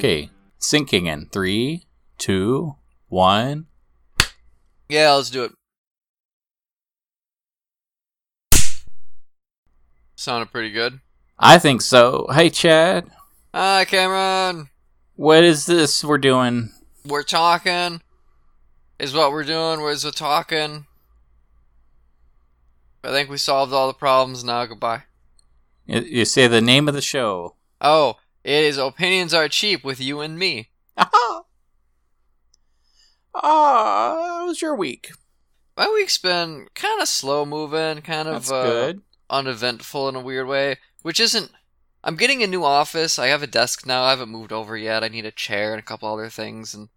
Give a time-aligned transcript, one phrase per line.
[0.00, 1.84] Okay, syncing in three,
[2.16, 2.76] two,
[3.08, 3.66] one.
[4.88, 5.52] Yeah, let's do it.
[10.16, 11.00] Sounded pretty good.
[11.38, 12.26] I think so.
[12.32, 13.10] Hey, Chad,
[13.52, 14.70] Hi, Cameron.
[15.16, 16.70] what is this we're doing?
[17.04, 18.00] We're talking.
[18.98, 19.82] Is what we're doing.
[19.82, 20.86] Where's the talking?
[23.04, 24.64] I think we solved all the problems now.
[24.64, 25.02] Goodbye.
[25.84, 27.56] You- You say the name of the show.
[27.82, 30.70] Oh, it is Opinions Are Cheap with you and me.
[33.34, 35.10] Ah, how was your week?
[35.76, 39.02] My week's been kind of slow moving, kind of That's uh, good.
[39.30, 41.52] uneventful in a weird way, which isn't.
[42.02, 43.18] I'm getting a new office.
[43.18, 44.02] I have a desk now.
[44.04, 45.04] I haven't moved over yet.
[45.04, 46.88] I need a chair and a couple other things, and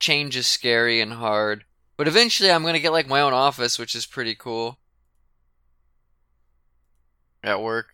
[0.00, 1.64] change is scary and hard.
[1.96, 4.78] But eventually, I'm gonna get like my own office, which is pretty cool.
[7.42, 7.86] At work,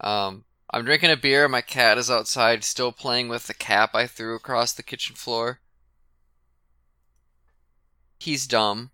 [0.00, 0.44] um,
[0.74, 1.46] I'm drinking a beer.
[1.46, 5.60] My cat is outside, still playing with the cap I threw across the kitchen floor.
[8.18, 8.90] He's dumb.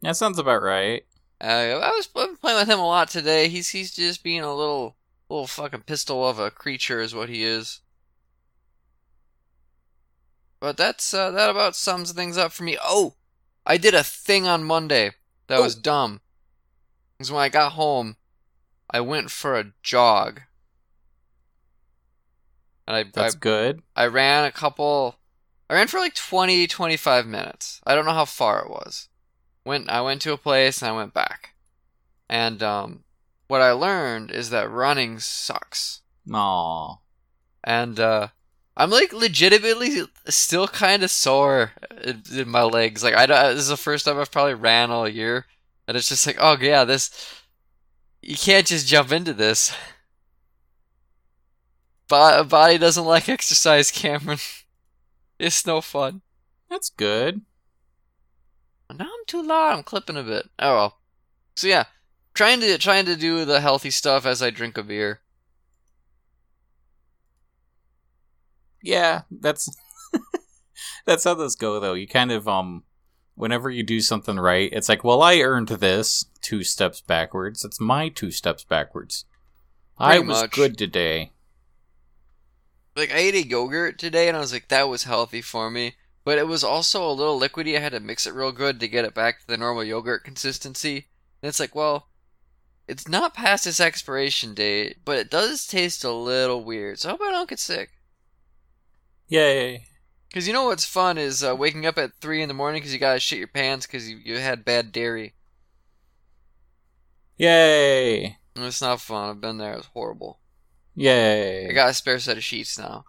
[0.00, 1.04] That sounds about right.
[1.38, 3.48] Uh, I was playing with him a lot today.
[3.48, 4.96] He's he's just being a little
[5.28, 7.80] little fucking pistol of a creature is what he is.
[10.60, 12.78] But that's uh, that about sums things up for me.
[12.82, 13.16] Oh,
[13.66, 15.10] I did a thing on Monday
[15.48, 16.22] that was dumb.
[17.18, 18.16] Because when I got home,
[18.88, 20.40] I went for a jog,
[22.88, 23.82] and I I That's good.
[23.94, 25.16] I ran a couple
[25.70, 27.80] I ran for like 20 25 minutes.
[27.86, 29.08] I don't know how far it was.
[29.64, 31.54] Went I went to a place and I went back.
[32.28, 33.04] And um
[33.46, 36.00] what I learned is that running sucks.
[36.32, 36.96] Aw.
[37.62, 38.28] And uh
[38.76, 41.72] I'm like legitimately still kind of sore
[42.02, 43.04] in, in my legs.
[43.04, 45.44] Like I don't, this is the first time I've probably ran all year
[45.86, 47.10] and it's just like, "Oh yeah, this
[48.22, 49.74] you can't just jump into this."
[52.08, 54.38] Bo- body doesn't like exercise, Cameron.
[55.38, 56.22] It's no fun.
[56.68, 57.42] That's good.
[58.90, 59.76] Now I'm too loud.
[59.76, 60.48] I'm clipping a bit.
[60.58, 60.98] Oh well.
[61.56, 61.84] So yeah,
[62.34, 65.20] trying to trying to do the healthy stuff as I drink a beer.
[68.82, 69.68] Yeah, that's
[71.06, 71.94] that's how those go though.
[71.94, 72.84] You kind of um
[73.34, 77.64] whenever you do something right, it's like, well, I earned this two steps backwards.
[77.64, 79.24] It's my two steps backwards.
[79.98, 80.52] I was much.
[80.52, 81.32] good today.
[82.98, 85.94] Like I ate a yogurt today, and I was like, that was healthy for me.
[86.24, 87.76] But it was also a little liquidy.
[87.76, 90.24] I had to mix it real good to get it back to the normal yogurt
[90.24, 91.06] consistency.
[91.40, 92.08] And it's like, well,
[92.88, 96.98] it's not past its expiration date, but it does taste a little weird.
[96.98, 97.90] So I hope I don't get sick.
[99.28, 99.84] Yay.
[100.28, 102.92] Because you know what's fun is uh, waking up at 3 in the morning because
[102.92, 105.34] you gotta shit your pants because you, you had bad dairy.
[107.36, 108.38] Yay.
[108.56, 109.30] And it's not fun.
[109.30, 109.74] I've been there.
[109.74, 110.40] It's horrible.
[110.98, 111.68] Yay.
[111.68, 113.04] I got a spare set of sheets now.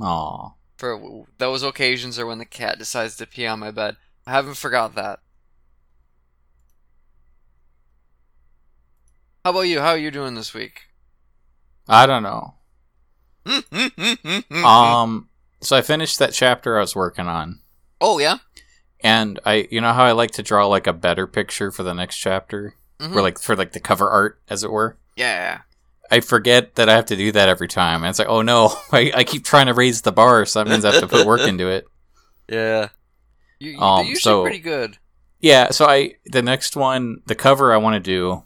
[0.00, 0.52] Aw.
[0.78, 3.96] For those occasions or when the cat decides to pee on my bed.
[4.26, 5.20] I haven't forgot that.
[9.44, 9.80] How about you?
[9.80, 10.82] How are you doing this week?
[11.88, 12.54] I don't know.
[13.44, 14.54] Mm-hmm.
[14.64, 15.28] Um
[15.60, 17.60] so I finished that chapter I was working on.
[18.00, 18.38] oh, yeah?
[19.00, 21.92] And I you know how I like to draw like a better picture for the
[21.92, 22.74] next chapter?
[23.00, 23.14] Mhm.
[23.16, 24.96] Or like for like the cover art, as it were?
[25.16, 25.60] Yeah.
[26.10, 28.02] I forget that I have to do that every time.
[28.02, 30.70] And it's like, oh no, I, I keep trying to raise the bar, so that
[30.70, 31.86] means I have to put work into it.
[32.48, 32.88] Yeah.
[33.58, 34.98] You, you, Um, they're usually so- pretty good.
[35.40, 38.44] Yeah, so I the next one, the cover I want to do,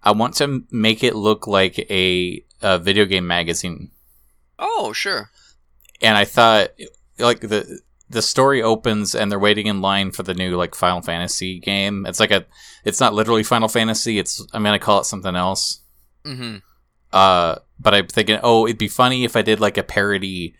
[0.00, 3.90] I want to make it look like a, a video game magazine.
[4.56, 5.30] Oh, sure.
[6.00, 6.68] And I thought
[7.18, 7.80] like the
[8.10, 12.06] the story opens and they're waiting in line for the new like Final Fantasy game.
[12.06, 12.44] It's like a
[12.84, 15.80] it's not literally Final Fantasy, it's I'm going to call it something else.
[16.24, 16.56] Mm-hmm.
[17.12, 20.54] Uh, but I'm thinking, oh, it'd be funny if I did like a parody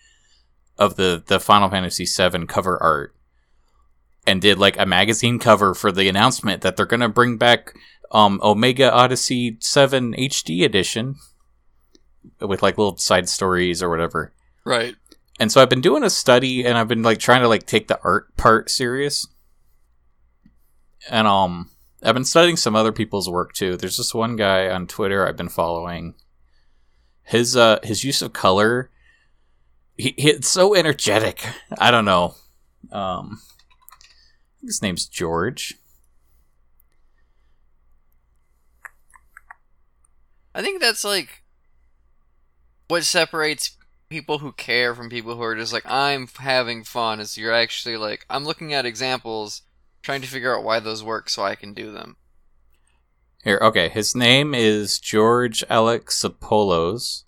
[0.78, 3.14] of the the Final Fantasy VII cover art,
[4.26, 7.75] and did like a magazine cover for the announcement that they're gonna bring back
[8.12, 11.16] um Omega Odyssey Seven HD edition
[12.40, 14.32] with like little side stories or whatever.
[14.64, 14.96] Right.
[15.40, 17.88] And so I've been doing a study, and I've been like trying to like take
[17.88, 19.26] the art part serious,
[21.10, 21.70] and um.
[22.05, 23.77] I've been studying some other people's work too.
[23.77, 26.15] There's this one guy on Twitter I've been following.
[27.23, 28.91] His uh his use of color
[29.97, 31.47] he, he- it's so energetic.
[31.79, 32.35] I don't know.
[32.93, 33.41] Um
[34.62, 35.75] his name's george.
[40.55, 41.43] I think that's like
[42.89, 43.77] what separates
[44.09, 47.21] people who care from people who are just like I'm having fun.
[47.21, 49.62] Is you're actually like I'm looking at examples
[50.05, 52.17] trying to figure out why those work so I can do them.
[53.43, 57.25] here okay his name is george alex Apollos.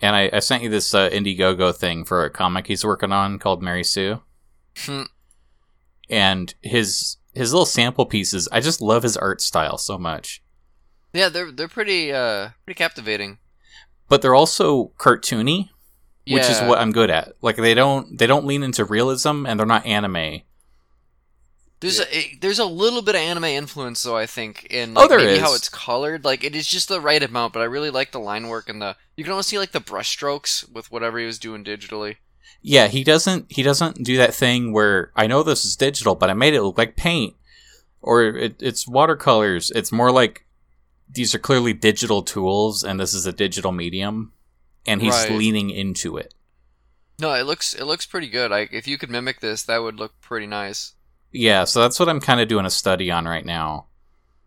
[0.00, 3.38] and I, I sent you this uh, Indiegogo thing for a comic he's working on
[3.38, 4.22] called Mary Sue,
[4.86, 5.02] Hmm.
[6.08, 8.48] and his his little sample pieces.
[8.50, 10.42] I just love his art style so much,
[11.12, 13.38] yeah, they're they're pretty uh pretty captivating.
[14.08, 15.68] but they're also cartoony,
[16.26, 17.34] which is what I'm good at.
[17.42, 20.42] Like they don't they don't lean into realism, and they're not anime.
[21.80, 25.08] There's a there's a little bit of anime influence though I think in Oh, like,
[25.10, 26.24] there maybe how it's colored.
[26.24, 28.82] Like it is just the right amount, but I really like the line work and
[28.82, 32.16] the you can almost see like the brushstrokes with whatever he was doing digitally.
[32.62, 36.30] Yeah, he doesn't he doesn't do that thing where I know this is digital, but
[36.30, 37.36] I made it look like paint
[38.02, 39.70] or it, it's watercolors.
[39.70, 40.46] It's more like
[41.08, 44.32] these are clearly digital tools and this is a digital medium
[44.84, 45.30] and he's Right.
[45.32, 46.34] leaning into it.
[47.20, 48.50] No, it looks it looks pretty good.
[48.50, 50.94] Like if you could mimic this, that would look pretty nice.
[51.30, 53.86] Yeah, so that's what I'm kind of doing a study on right now.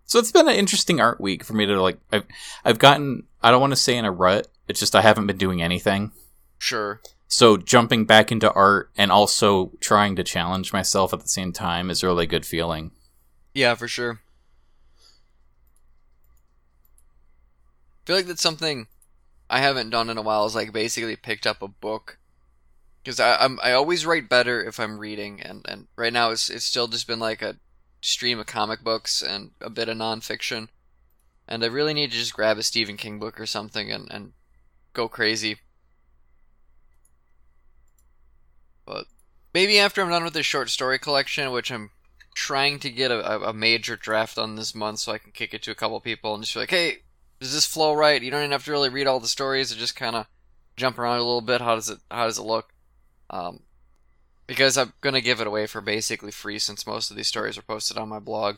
[0.05, 2.25] So it's been an interesting art week for me to like I've
[2.65, 4.47] I've gotten I don't want to say in a rut.
[4.67, 6.11] It's just I haven't been doing anything.
[6.57, 7.01] Sure.
[7.27, 11.89] So jumping back into art and also trying to challenge myself at the same time
[11.89, 12.91] is a really good feeling.
[13.53, 14.19] Yeah, for sure.
[17.93, 18.87] I feel like that's something
[19.49, 20.45] I haven't done in a while.
[20.45, 22.17] Is like basically picked up a book
[23.03, 26.49] because I I'm, I always write better if I'm reading, and and right now it's
[26.49, 27.57] it's still just been like a
[28.01, 30.69] stream of comic books and a bit of nonfiction,
[31.47, 34.33] and I really need to just grab a Stephen King book or something and and
[34.93, 35.59] go crazy.
[38.85, 39.05] But
[39.53, 41.91] maybe after I'm done with this short story collection, which I'm
[42.35, 45.61] trying to get a, a- major draft on this month so I can kick it
[45.63, 46.99] to a couple people and just be like, hey,
[47.39, 48.21] does this flow right?
[48.21, 50.27] You don't even have to really read all the stories, or just kind of
[50.77, 51.61] jump around a little bit.
[51.61, 52.73] How does it How does it look?
[53.31, 53.61] Um,
[54.45, 57.63] because I'm gonna give it away for basically free since most of these stories are
[57.63, 58.57] posted on my blog.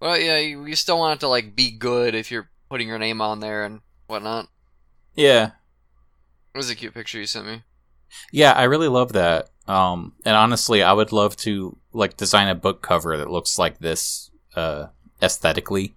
[0.00, 2.98] Well, yeah, you, you still want it to like be good if you're putting your
[2.98, 4.48] name on there and whatnot.
[5.14, 5.50] Yeah.
[6.54, 7.62] It was a cute picture you sent me.
[8.32, 9.50] Yeah, I really love that.
[9.66, 13.78] Um, and honestly, I would love to like design a book cover that looks like
[13.78, 14.86] this uh,
[15.22, 15.94] aesthetically.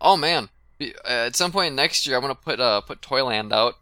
[0.00, 0.48] Oh man,
[0.80, 3.74] uh, at some point next year, I'm gonna put uh put Toyland out.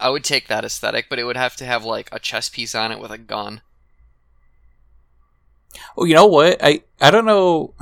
[0.00, 2.74] I would take that aesthetic, but it would have to have like a chess piece
[2.74, 3.60] on it with a gun.
[5.96, 6.58] Oh, you know what?
[6.62, 7.74] I I don't know.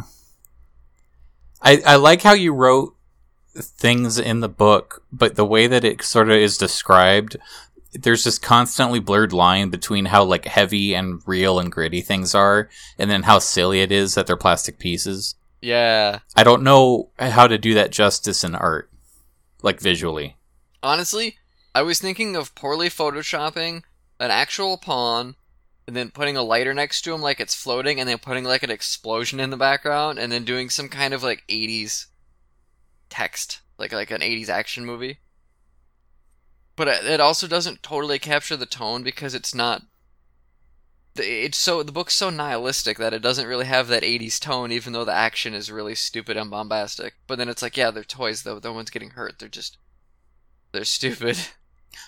[1.63, 2.95] I I like how you wrote
[3.55, 7.37] things in the book, but the way that it sort of is described,
[7.93, 12.69] there's this constantly blurred line between how like heavy and real and gritty things are,
[12.99, 15.35] and then how silly it is that they're plastic pieces.
[15.61, 18.91] Yeah, I don't know how to do that justice in art,
[19.63, 20.37] like visually.
[20.83, 21.38] honestly,
[21.79, 23.85] I was thinking of poorly photoshopping
[24.19, 25.37] an actual pawn,
[25.87, 28.65] and then putting a lighter next to him like it's floating, and then putting like
[28.65, 32.07] an explosion in the background, and then doing some kind of like '80s
[33.09, 35.21] text, like like an '80s action movie.
[36.75, 39.83] But it also doesn't totally capture the tone because it's not.
[41.15, 44.95] It's so the book's so nihilistic that it doesn't really have that '80s tone, even
[44.95, 47.15] though the action is really stupid and bombastic.
[47.29, 48.59] But then it's like, yeah, they're toys though.
[48.65, 49.39] No one's getting hurt.
[49.39, 49.79] They're just
[50.73, 51.39] they're stupid.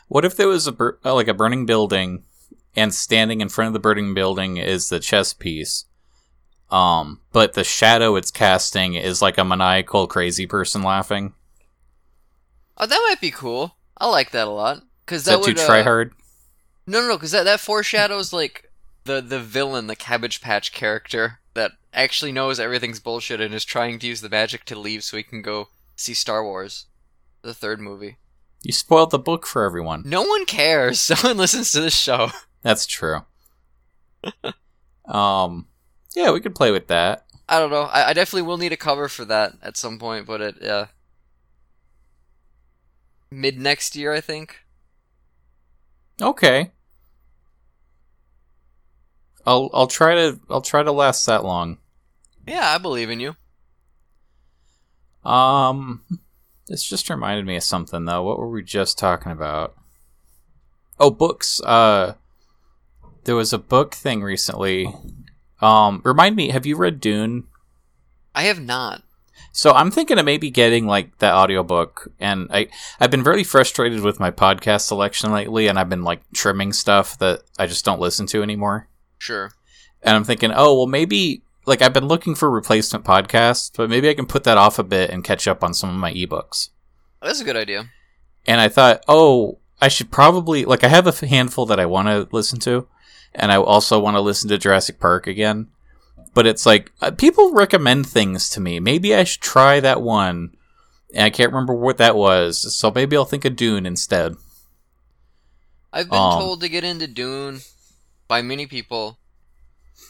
[0.09, 2.25] What if there was a bur- uh, like a burning building,
[2.77, 5.87] and standing in front of the burning building is the chess piece,
[6.71, 11.35] um, but the shadow it's casting is like a maniacal crazy person laughing.
[12.77, 13.77] Oh, that might be cool.
[13.99, 16.13] I like that a lot because Is that, that, too would uh, try hard?
[16.87, 18.71] No, no, no, because that that foreshadows like
[19.05, 23.99] the the villain, the Cabbage Patch character that actually knows everything's bullshit and is trying
[23.99, 26.87] to use the magic to leave so he can go see Star Wars,
[27.43, 28.17] the third movie.
[28.63, 30.03] You spoiled the book for everyone.
[30.05, 31.01] No one cares.
[31.01, 32.31] Someone listens to this show.
[32.63, 33.21] That's true.
[35.07, 35.67] um,
[36.15, 37.27] yeah, we could play with that.
[37.49, 37.83] I don't know.
[37.83, 40.87] I, I definitely will need a cover for that at some point, but it yeah.
[43.31, 44.61] Mid next year, I think.
[46.21, 46.71] Okay.
[49.47, 51.79] I'll I'll try to I'll try to last that long.
[52.47, 53.37] Yeah, I believe in you.
[55.29, 56.03] Um,
[56.71, 58.23] this just reminded me of something though.
[58.23, 59.75] What were we just talking about?
[61.01, 61.61] Oh, books.
[61.63, 62.15] Uh,
[63.25, 64.95] there was a book thing recently.
[65.61, 66.51] Um, remind me.
[66.51, 67.49] Have you read Dune?
[68.37, 69.03] I have not.
[69.51, 72.69] So I'm thinking of maybe getting like that audiobook and I
[73.01, 77.19] I've been really frustrated with my podcast selection lately and I've been like trimming stuff
[77.19, 78.87] that I just don't listen to anymore.
[79.19, 79.51] Sure.
[80.03, 84.11] And I'm thinking, "Oh, well maybe like I've been looking for replacement podcasts, but maybe
[84.11, 86.69] I can put that off a bit and catch up on some of my ebooks."
[87.23, 87.89] That's a good idea.
[88.47, 92.09] And I thought, "Oh, I should probably like I have a handful that I want
[92.09, 92.87] to listen to
[93.35, 95.69] and I also want to listen to Jurassic Park again."
[96.35, 98.79] But it's like uh, people recommend things to me.
[98.81, 100.55] Maybe I should try that one
[101.13, 102.75] and I can't remember what that was.
[102.77, 104.37] So maybe I'll think of Dune instead.
[105.93, 107.61] I've been Um, told to get into Dune
[108.29, 109.19] by many people,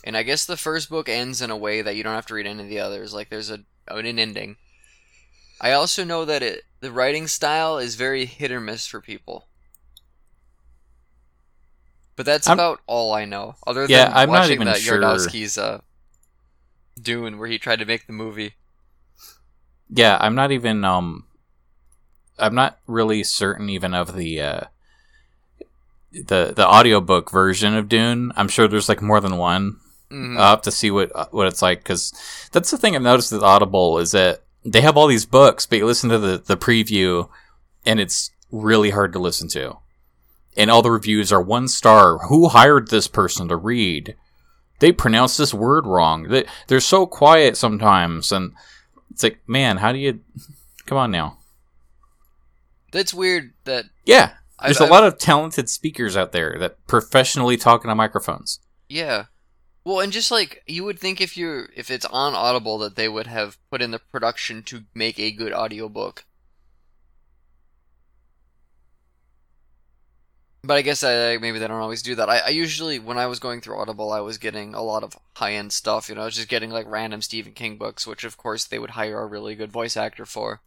[0.04, 2.35] and I guess the first book ends in a way that you don't have to
[2.35, 3.12] read any of the others.
[3.14, 4.57] Like there's a an ending.
[5.61, 9.47] I also know that it the writing style is very hit or miss for people.
[12.16, 13.57] But that's I'm- about all I know.
[13.66, 14.99] Other than Yeah, I'm not even that sure.
[14.99, 15.80] Jodorowsky's uh,
[17.00, 18.54] Dune, where he tried to make the movie.
[19.88, 21.25] Yeah, I'm not even um
[22.38, 24.61] I'm not really certain even of the uh
[26.12, 28.33] the the audiobook version of Dune.
[28.37, 29.78] I'm sure there's like more than one.
[30.11, 30.37] Mhm.
[30.38, 32.12] I'll have to see what uh, what it's like cuz
[32.52, 35.79] that's the thing I've noticed with Audible is that they have all these books, but
[35.79, 37.29] you listen to the the preview
[37.87, 39.76] and it's really hard to listen to.
[40.57, 42.19] And all the reviews are one star.
[42.26, 44.17] Who hired this person to read?
[44.81, 46.25] They pronounce this word wrong.
[46.25, 48.52] They, they're so quiet sometimes and
[49.11, 50.21] it's like, man, how do you?
[50.87, 51.38] Come on now.
[52.93, 53.52] That's weird.
[53.64, 57.85] That Yeah, I've- there's a I've- lot of talented speakers out there that professionally talk
[57.85, 58.59] into microphones.
[58.88, 59.26] Yeah.
[59.90, 63.09] Well, and just like you would think if you're if it's on Audible that they
[63.09, 66.25] would have put in the production to make a good audiobook.
[70.62, 72.30] But I guess I, maybe they don't always do that.
[72.30, 75.18] I, I usually when I was going through Audible, I was getting a lot of
[75.35, 76.09] high end stuff.
[76.09, 78.78] You know, I was just getting like random Stephen King books, which of course they
[78.78, 80.61] would hire a really good voice actor for,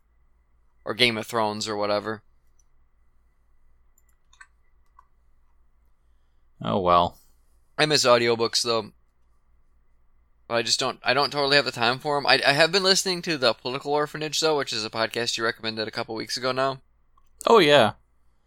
[0.83, 2.23] or Game of Thrones or whatever.
[6.61, 7.19] Oh well.
[7.77, 8.91] I miss audiobooks though.
[10.47, 10.99] But I just don't.
[11.03, 12.27] I don't totally have the time for them.
[12.27, 15.43] I, I have been listening to the Political Orphanage though, which is a podcast you
[15.43, 16.81] recommended a couple weeks ago now.
[17.47, 17.93] Oh yeah.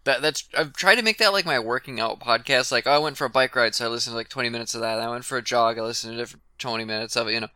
[0.05, 2.71] That that's I've tried to make that like my working out podcast.
[2.71, 4.75] Like oh, I went for a bike ride, so I listened to like twenty minutes
[4.75, 5.00] of that.
[5.00, 7.33] I went for a jog, I listened to different twenty minutes of it.
[7.33, 7.49] You know,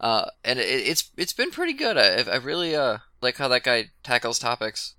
[0.00, 1.96] uh, and it, it's it's been pretty good.
[1.96, 4.96] I I really uh like how that guy tackles topics.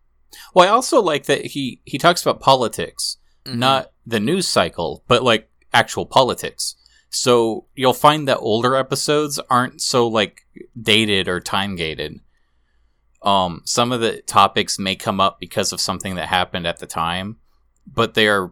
[0.54, 3.58] Well, I also like that he he talks about politics, Mhm.
[3.58, 6.76] not the news cycle, but like actual politics.
[7.10, 10.46] So you'll find that older episodes aren't so like
[10.80, 12.20] dated or time gated.
[13.22, 16.86] Um, some of the topics may come up because of something that happened at the
[16.86, 17.38] time,
[17.88, 18.52] but they are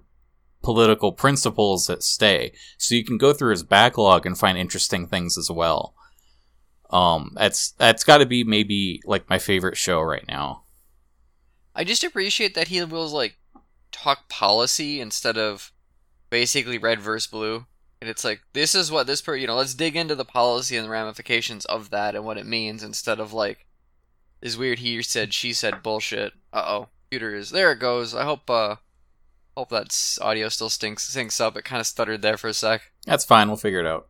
[0.64, 2.54] political principles that stay.
[2.78, 5.94] So you can go through his backlog and find interesting things as well.
[6.90, 10.64] Um, that's that's got to be maybe like my favorite show right now.
[11.76, 13.38] I just appreciate that he will like
[13.92, 15.72] talk policy instead of
[16.30, 17.66] basically red versus blue.
[18.04, 20.76] And it's like this is what this per you know, let's dig into the policy
[20.76, 23.66] and the ramifications of that and what it means instead of like
[24.42, 26.34] this weird he said she said bullshit.
[26.52, 27.72] Uh oh, computer is there.
[27.72, 28.14] It goes.
[28.14, 28.76] I hope uh
[29.56, 31.56] hope that audio still stinks syncs up.
[31.56, 32.92] It kind of stuttered there for a sec.
[33.06, 33.48] That's fine.
[33.48, 34.10] We'll figure it out.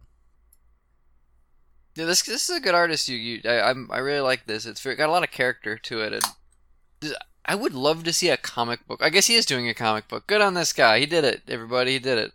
[1.94, 3.08] Yeah, this this is a good artist.
[3.08, 4.66] You, you I, I'm I really like this.
[4.66, 6.14] It's very, got a lot of character to it.
[6.14, 9.04] And I would love to see a comic book.
[9.04, 10.26] I guess he is doing a comic book.
[10.26, 11.00] Good on this guy.
[11.00, 11.44] He did it.
[11.48, 12.32] Everybody, he did it.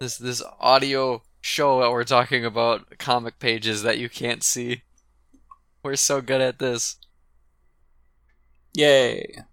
[0.00, 4.80] This this audio show that we're talking about comic pages that you can't see.
[5.82, 6.96] We're so good at this.
[8.72, 9.44] Yay!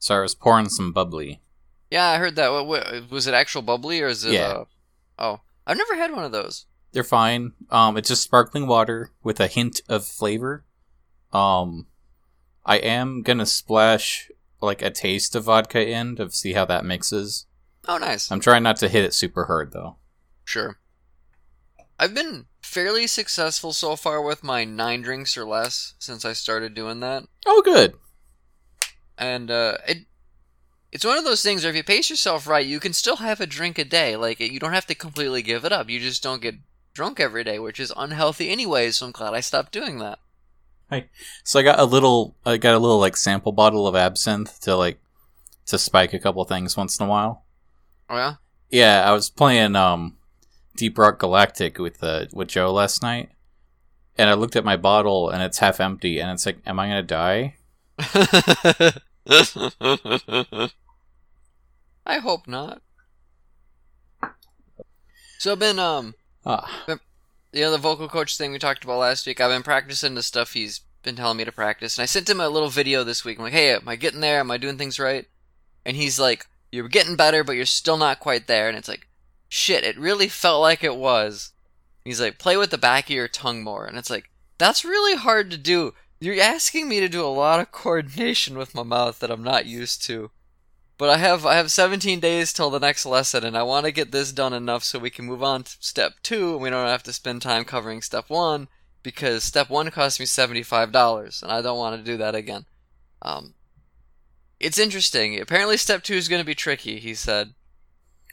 [0.00, 1.40] So I was pouring some bubbly.
[1.88, 2.50] Yeah, I heard that.
[2.50, 3.34] What, what was it?
[3.34, 4.32] Actual bubbly or is it?
[4.32, 4.48] Yeah.
[4.48, 4.64] Uh,
[5.20, 6.66] oh, I've never had one of those.
[6.90, 7.52] They're fine.
[7.70, 10.64] Um, it's just sparkling water with a hint of flavor.
[11.32, 11.86] Um,
[12.64, 17.46] I am gonna splash like a taste of vodka in to see how that mixes.
[17.88, 18.30] Oh, nice.
[18.30, 19.96] I'm trying not to hit it super hard though.
[20.44, 20.78] Sure.
[21.98, 26.74] I've been fairly successful so far with my nine drinks or less since I started
[26.74, 27.24] doing that.
[27.46, 27.94] Oh, good.
[29.16, 29.98] And uh, it
[30.92, 33.40] it's one of those things where if you pace yourself right, you can still have
[33.40, 34.16] a drink a day.
[34.16, 35.88] Like you don't have to completely give it up.
[35.88, 36.56] You just don't get
[36.94, 38.90] drunk every day, which is unhealthy anyway.
[38.90, 40.18] So I'm glad I stopped doing that.
[41.44, 44.76] So I got a little, I got a little like sample bottle of absinthe to
[44.76, 44.98] like
[45.66, 47.44] to spike a couple things once in a while.
[48.08, 48.34] Oh yeah.
[48.70, 50.16] Yeah, I was playing um
[50.76, 53.30] Deep Rock Galactic with uh, with Joe last night,
[54.18, 56.88] and I looked at my bottle and it's half empty, and it's like, am I
[56.88, 57.54] gonna die?
[62.06, 62.82] I hope not.
[65.38, 66.84] So I've been um Ah,
[67.52, 69.40] you know the vocal coach thing we talked about last week.
[69.40, 72.40] I've been practicing the stuff he's been telling me to practice, and I sent him
[72.40, 73.38] a little video this week.
[73.38, 74.38] I'm like, "Hey, am I getting there?
[74.38, 75.26] Am I doing things right?"
[75.84, 79.08] And he's like, "You're getting better, but you're still not quite there." And it's like,
[79.48, 81.52] "Shit, it really felt like it was."
[82.04, 85.16] He's like, "Play with the back of your tongue more," and it's like, "That's really
[85.16, 85.94] hard to do.
[86.20, 89.66] You're asking me to do a lot of coordination with my mouth that I'm not
[89.66, 90.30] used to."
[90.98, 93.92] But I have I have 17 days till the next lesson, and I want to
[93.92, 96.86] get this done enough so we can move on to step two, and we don't
[96.86, 98.68] have to spend time covering step one
[99.06, 102.66] because step one cost me $75 and I don't want to do that again.
[103.22, 103.54] Um,
[104.58, 105.40] it's interesting.
[105.40, 107.54] Apparently, step two is going to be tricky, he said.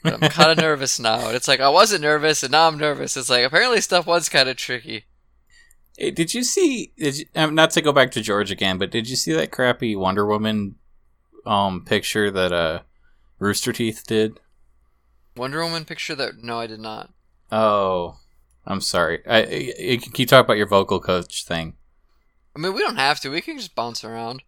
[0.03, 1.27] But I'm kind of nervous now.
[1.27, 3.15] And it's like, I wasn't nervous and now I'm nervous.
[3.15, 5.06] It's like, apparently, step one's kind of tricky.
[5.98, 6.92] Hey, did you see?
[6.98, 9.51] Did you, um, not to go back to George again, but did you see that
[9.51, 10.75] crappy Wonder Woman
[11.46, 12.80] um picture that uh
[13.39, 14.39] Rooster Teeth did?
[15.38, 16.44] Wonder Woman picture that?
[16.44, 17.12] No, I did not.
[17.51, 18.18] Oh,
[18.65, 19.22] I'm sorry.
[19.27, 21.75] I, I, I can you talk about your vocal coach thing?
[22.56, 23.30] I mean, we don't have to.
[23.30, 24.44] We can just bounce around.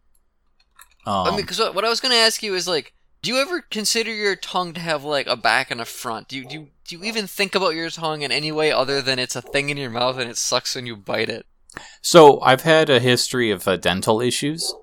[1.05, 3.37] Um, I mean, because what I was going to ask you is like, do you
[3.39, 6.27] ever consider your tongue to have like a back and a front?
[6.27, 9.01] Do you, do you, do you even think about your tongue in any way other
[9.01, 11.45] than it's a thing in your mouth and it sucks when you bite it?
[12.01, 14.73] so I've had a history of uh, dental issues,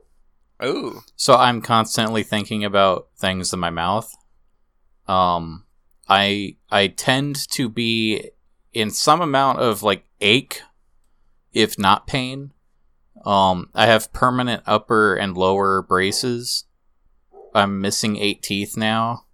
[0.63, 4.13] Oh, so I'm constantly thinking about things in my mouth.
[5.09, 5.65] Um,
[6.09, 8.31] I I tend to be
[8.73, 10.63] in some amount of like ache,
[11.53, 12.52] if not pain.
[13.25, 16.65] Um, I have permanent upper and lower braces.
[17.55, 19.27] I'm missing eight teeth now,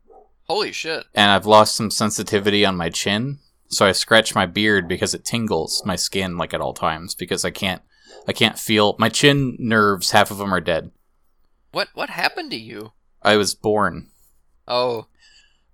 [0.46, 1.04] holy shit!
[1.14, 3.38] and I've lost some sensitivity on my chin.
[3.68, 7.44] So I scratch my beard because it tingles my skin like at all times because
[7.44, 7.82] I can't
[8.26, 10.10] I can't feel my chin nerves.
[10.10, 10.90] Half of them are dead.
[11.72, 12.92] What what happened to you?
[13.22, 14.08] I was born.
[14.66, 15.06] Oh,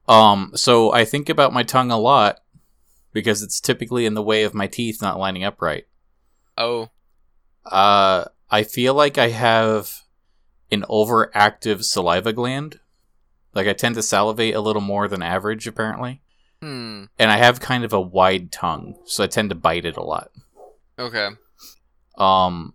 [0.06, 2.40] Um, so I think about my tongue a lot
[3.12, 5.84] because it's typically in the way of my teeth not lining up right.
[6.58, 6.90] oh,
[7.66, 10.02] Uh, I feel like I have
[10.70, 12.80] an overactive saliva gland.
[13.54, 16.22] Like I tend to salivate a little more than average, apparently.
[16.60, 17.04] hmm.
[17.18, 20.02] And I have kind of a wide tongue, so I tend to bite it a
[20.02, 20.30] lot.
[20.98, 21.28] Okay.
[22.16, 22.74] Um,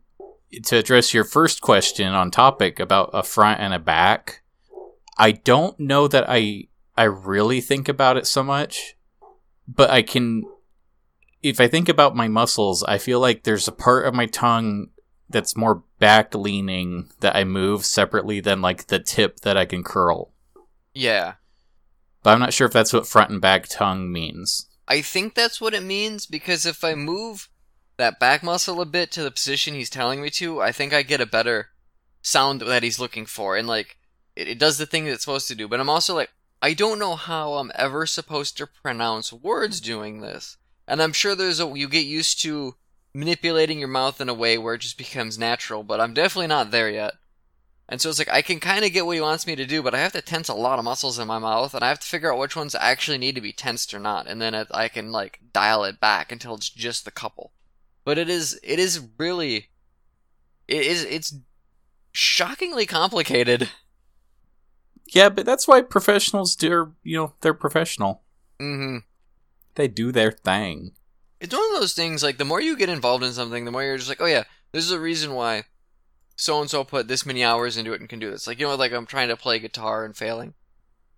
[0.66, 4.42] to address your first question on topic about a front and a back,
[5.18, 6.68] I don't know that I
[6.98, 8.98] I really think about it so much,
[9.68, 10.44] but I can
[11.42, 14.90] if I think about my muscles, I feel like there's a part of my tongue
[15.30, 19.84] that's more back leaning that I move separately than like the tip that I can
[19.84, 20.34] curl.
[20.94, 21.34] Yeah.
[22.24, 24.68] But I'm not sure if that's what front and back tongue means.
[24.88, 27.50] I think that's what it means because if I move
[27.98, 31.04] that back muscle a bit to the position he's telling me to, I think I
[31.04, 31.70] get a better
[32.22, 33.56] sound that he's looking for.
[33.56, 33.98] And like,
[34.36, 35.68] it, it does the thing that it's supposed to do.
[35.68, 40.22] But I'm also like, I don't know how I'm ever supposed to pronounce words doing
[40.22, 40.58] this.
[40.90, 42.76] And I'm sure there's a, you get used to
[43.14, 46.72] manipulating your mouth in a way where it just becomes natural, but I'm definitely not
[46.72, 47.14] there yet.
[47.88, 49.84] And so it's like I can kind of get what he wants me to do,
[49.84, 52.00] but I have to tense a lot of muscles in my mouth, and I have
[52.00, 54.68] to figure out which ones actually need to be tensed or not, and then it,
[54.72, 57.52] I can like dial it back until it's just the couple.
[58.04, 59.70] But it is it is really
[60.68, 61.36] it is it's
[62.12, 63.70] shockingly complicated.
[65.08, 68.22] Yeah, but that's why professionals do, you know, they're professional.
[68.60, 68.98] hmm
[69.80, 70.92] They do their thing.
[71.40, 73.82] It's one of those things like the more you get involved in something, the more
[73.82, 75.64] you're just like, oh yeah, this is a reason why
[76.36, 78.46] so and so put this many hours into it and can do this.
[78.46, 80.54] Like you know, like I'm trying to play guitar and failing,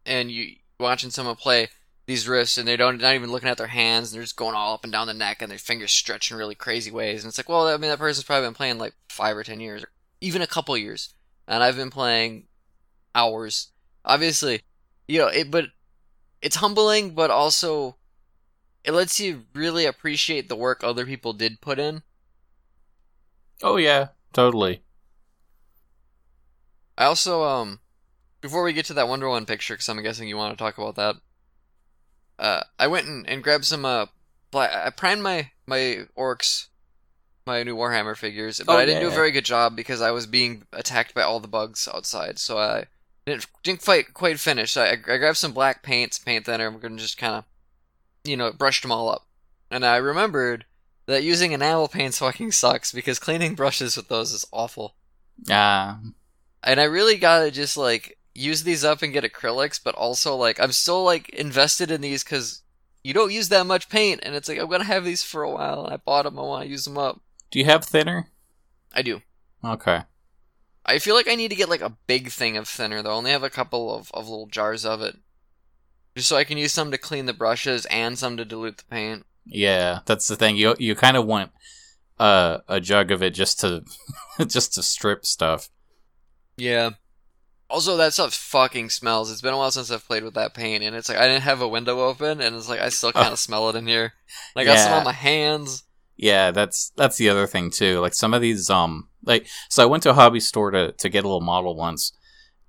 [0.06, 1.69] and you watching someone play
[2.06, 4.54] these riffs and they don't not even looking at their hands and they're just going
[4.54, 7.24] all up and down the neck and their fingers stretch in really crazy ways.
[7.24, 9.60] And it's like, well, I mean, that person's probably been playing like five or ten
[9.60, 9.89] years, or
[10.21, 11.15] even a couple years,
[11.47, 12.45] and I've been playing
[13.15, 13.69] hours.
[14.06, 14.62] Obviously,
[15.08, 15.65] you know it, but
[16.43, 17.95] it's humbling, but also
[18.84, 22.04] it lets you really appreciate the work other people did put in.
[23.63, 24.82] Oh yeah, totally.
[26.98, 27.80] I also um
[28.41, 30.78] before we get to that Wonder Woman picture, because I'm guessing you want to talk
[30.78, 31.15] about that.
[32.39, 34.08] Uh, I went and, and grabbed some uh,
[34.50, 34.72] black.
[34.74, 36.67] I primed my my orcs,
[37.46, 40.10] my new Warhammer figures, but Oh, I didn't do a very good job because I
[40.10, 42.39] was being attacked by all the bugs outside.
[42.39, 42.86] So I
[43.28, 44.72] didn't didn't quite quite finish.
[44.72, 46.65] So I, I grabbed some black paints, paint thinner.
[46.65, 47.44] and We're gonna just kind of,
[48.24, 49.28] you know, brushed them all up.
[49.70, 50.66] And I remembered
[51.06, 54.96] that using enamel paints fucking sucks because cleaning brushes with those is awful.
[55.50, 56.00] Ah,
[56.64, 60.60] and I really gotta just like use these up and get acrylics, but also like
[60.60, 62.62] I'm still like invested in these because
[63.04, 65.50] you don't use that much paint, and it's like I'm gonna have these for a
[65.50, 65.86] while.
[65.86, 67.22] And I bought them, I want to use them up.
[67.50, 68.28] do you have thinner?
[68.94, 69.22] I do.
[69.64, 70.04] Okay.
[70.86, 73.12] I feel like I need to get like a big thing of thinner though.
[73.12, 75.18] I only have a couple of, of little jars of it,
[76.15, 78.84] just so I can use some to clean the brushes and some to dilute the
[78.86, 79.26] paint.
[79.45, 80.56] Yeah, that's the thing.
[80.58, 81.52] You you kind of want
[82.19, 83.84] uh, a jug of it just to
[84.45, 85.69] just to strip stuff.
[86.58, 86.91] Yeah.
[87.69, 89.32] Also, that stuff fucking smells.
[89.32, 91.43] It's been a while since I've played with that paint, and it's like I didn't
[91.43, 94.13] have a window open, and it's like I still kind of smell it in here.
[94.56, 95.84] I got some on my hands.
[96.17, 98.00] Yeah, that's that's the other thing too.
[98.00, 101.10] Like some of these um like so I went to a hobby store to to
[101.10, 102.12] get a little model once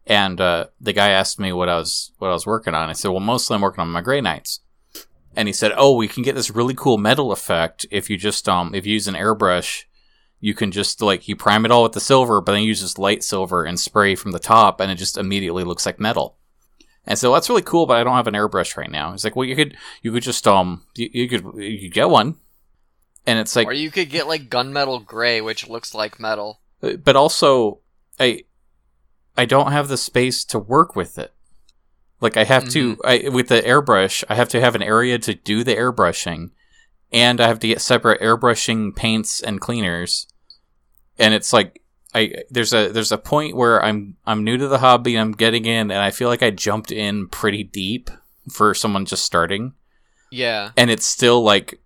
[0.06, 2.88] and uh the guy asked me what I was what I was working on.
[2.88, 4.60] I said, "Well, mostly I'm working on my Grey Knights."
[5.34, 8.48] and he said, "Oh, we can get this really cool metal effect if you just
[8.48, 9.84] um if you use an airbrush."
[10.44, 12.82] You can just like you prime it all with the silver, but then you use
[12.82, 16.36] this light silver and spray from the top, and it just immediately looks like metal.
[17.06, 19.12] And so that's really cool, but I don't have an airbrush right now.
[19.12, 22.10] It's like, well, you could you could just um you, you could you could get
[22.10, 22.36] one,
[23.24, 26.60] and it's like, or you could get like gunmetal gray, which looks like metal.
[26.82, 27.78] uh, but also
[28.18, 28.42] I
[29.36, 31.32] I don't have the space to work with it.
[32.20, 35.34] Like I have to I, with the airbrush, I have to have an area to
[35.34, 36.50] do the airbrushing,
[37.12, 40.28] and I have to get separate airbrushing paints and cleaners.
[41.18, 41.82] And it's like
[42.14, 45.64] I there's a there's a point where I'm I'm new to the hobby, I'm getting
[45.64, 48.08] in, and I feel like I jumped in pretty deep
[48.50, 49.72] for someone just starting,
[50.30, 50.70] Yeah.
[50.76, 51.80] and it's still like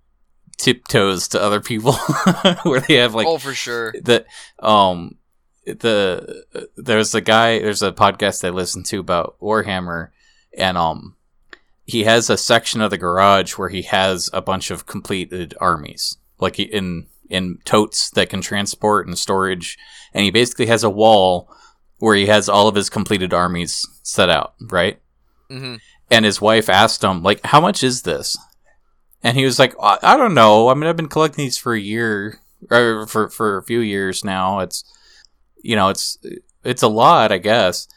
[0.59, 1.93] tiptoes to other people
[2.63, 3.95] where they have like oh, for sure.
[4.05, 4.27] that
[4.59, 5.17] um
[5.67, 6.45] the
[6.77, 10.11] there's a guy there's a podcast I listen to about Warhammer
[10.57, 11.17] and um
[11.85, 16.17] he has a section of the garage where he has a bunch of completed armies
[16.39, 19.77] like in in totes that can transport and storage.
[20.15, 21.51] And he basically has a wall
[21.99, 25.01] where he has all of his completed armies set out right?
[25.49, 25.77] Hmm
[26.11, 28.37] and his wife asked him like how much is this?
[29.23, 30.69] And he was like i, I don't know.
[30.69, 34.25] I mean i've been collecting these for a year or for for a few years
[34.25, 34.61] now.
[34.61, 34.85] It's
[35.67, 36.17] you know it's
[36.65, 37.89] it's a lot i guess.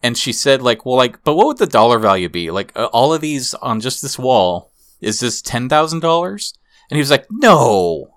[0.00, 2.50] And she said like well like but what would the dollar value be?
[2.52, 6.52] Like uh, all of these on just this wall is this $10000
[6.90, 8.08] and he was like no.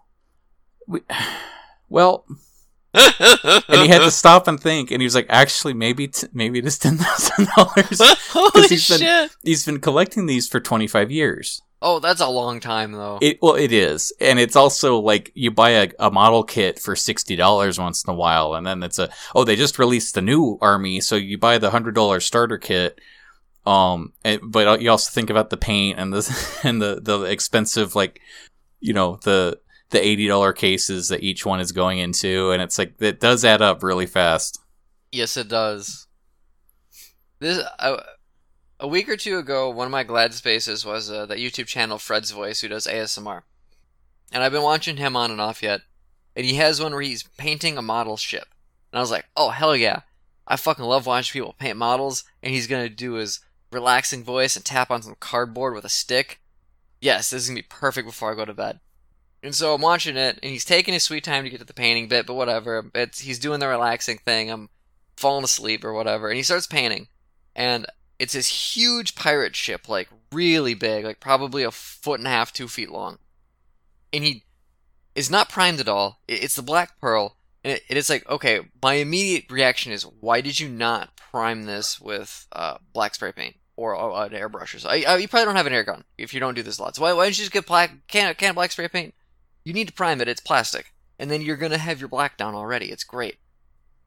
[0.88, 1.02] We,
[1.90, 2.26] well
[2.94, 6.60] and he had to stop and think and he was like actually maybe t- maybe
[6.60, 9.32] it is $10000 Holy he's been- shit!
[9.44, 13.18] he's been collecting these for 25 years Oh, that's a long time though.
[13.22, 16.94] it well it is and it's also like you buy a, a model kit for
[16.96, 20.58] $60 once in a while and then it's a oh they just released the new
[20.62, 23.00] army so you buy the $100 starter kit
[23.66, 27.96] um and, but you also think about the paint and the and the the expensive
[27.96, 28.22] like
[28.80, 32.94] you know the the $80 cases that each one is going into and it's like
[33.00, 34.60] it does add up really fast
[35.12, 36.08] Yes, it does.
[37.40, 37.98] This uh,
[38.82, 42.00] a week or two ago, one of my glad spaces was uh, that YouTube channel
[42.00, 43.44] Fred's Voice, who does ASMR,
[44.32, 45.82] and I've been watching him on and off yet.
[46.36, 48.48] And he has one where he's painting a model ship,
[48.92, 50.02] and I was like, oh hell yeah!
[50.48, 53.40] I fucking love watching people paint models, and he's gonna do his
[53.72, 56.42] relaxing voice and tap on some cardboard with a stick.
[57.00, 58.80] Yes, this is gonna be perfect before I go to bed.
[59.44, 61.74] And so I'm watching it, and he's taking his sweet time to get to the
[61.74, 62.90] painting bit, but whatever.
[62.96, 64.50] It's he's doing the relaxing thing.
[64.50, 64.70] I'm
[65.18, 67.10] falling asleep or whatever, and he starts painting,
[67.56, 67.86] and
[68.22, 72.54] it's this huge pirate ship, like really big, like probably a foot and a half,
[72.54, 73.18] two feet long,
[74.14, 74.44] and he
[75.16, 76.20] is not primed at all.
[76.28, 80.40] It's the Black Pearl, and it- it is like, okay, my immediate reaction is, why
[80.42, 84.88] did you not prime this with uh, black spray paint or uh, an airbrush or?
[84.88, 86.82] I, I, you probably don't have an air gun if you don't do this a
[86.84, 86.96] lot.
[86.96, 89.14] So why, why don't you just get black can can of black spray paint?
[89.66, 90.28] You need to prime it.
[90.28, 92.92] It's plastic, and then you're gonna have your black down already.
[92.92, 93.38] It's great.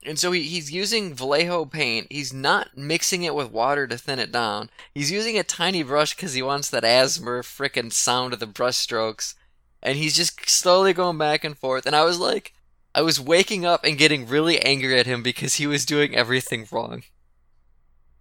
[0.05, 2.09] And so he, he's using Vallejo paint.
[2.11, 4.71] He's not mixing it with water to thin it down.
[4.95, 8.77] He's using a tiny brush because he wants that ASMR frickin' sound of the brush
[8.77, 9.35] strokes.
[9.83, 11.87] And he's just slowly going back and forth.
[11.87, 12.55] And I was like,
[12.95, 16.67] I was waking up and getting really angry at him because he was doing everything
[16.71, 17.03] wrong.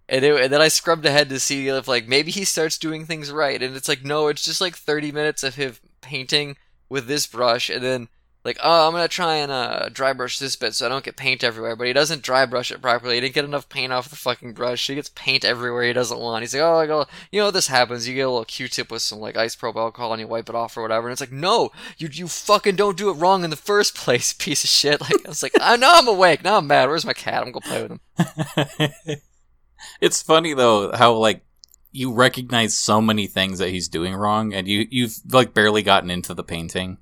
[0.08, 3.06] And, it, and then I scrubbed ahead to see if like maybe he starts doing
[3.06, 3.62] things right.
[3.62, 6.56] And it's like, no, it's just like 30 minutes of him painting
[6.88, 8.08] with this brush and then
[8.44, 11.16] like, oh, I'm gonna try and uh, dry brush this bit so I don't get
[11.16, 11.76] paint everywhere.
[11.76, 13.14] But he doesn't dry brush it properly.
[13.14, 14.86] He didn't get enough paint off the fucking brush.
[14.86, 16.42] He gets paint everywhere he doesn't want.
[16.42, 18.06] He's like, oh, you know, this happens.
[18.06, 20.76] You get a little Q-tip with some like isopropyl alcohol and you wipe it off
[20.76, 21.08] or whatever.
[21.08, 24.32] And it's like, no, you you fucking don't do it wrong in the first place,
[24.34, 25.00] piece of shit.
[25.00, 26.44] Like I was like, I know I'm awake.
[26.44, 26.88] Now I'm mad.
[26.88, 27.42] Where's my cat?
[27.42, 29.18] I'm gonna play with him.
[30.00, 31.44] it's funny though how like
[31.92, 36.10] you recognize so many things that he's doing wrong and you you've like barely gotten
[36.10, 36.98] into the painting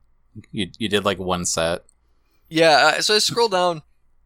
[0.50, 1.84] you you did like one set
[2.48, 3.82] Yeah, so I scroll down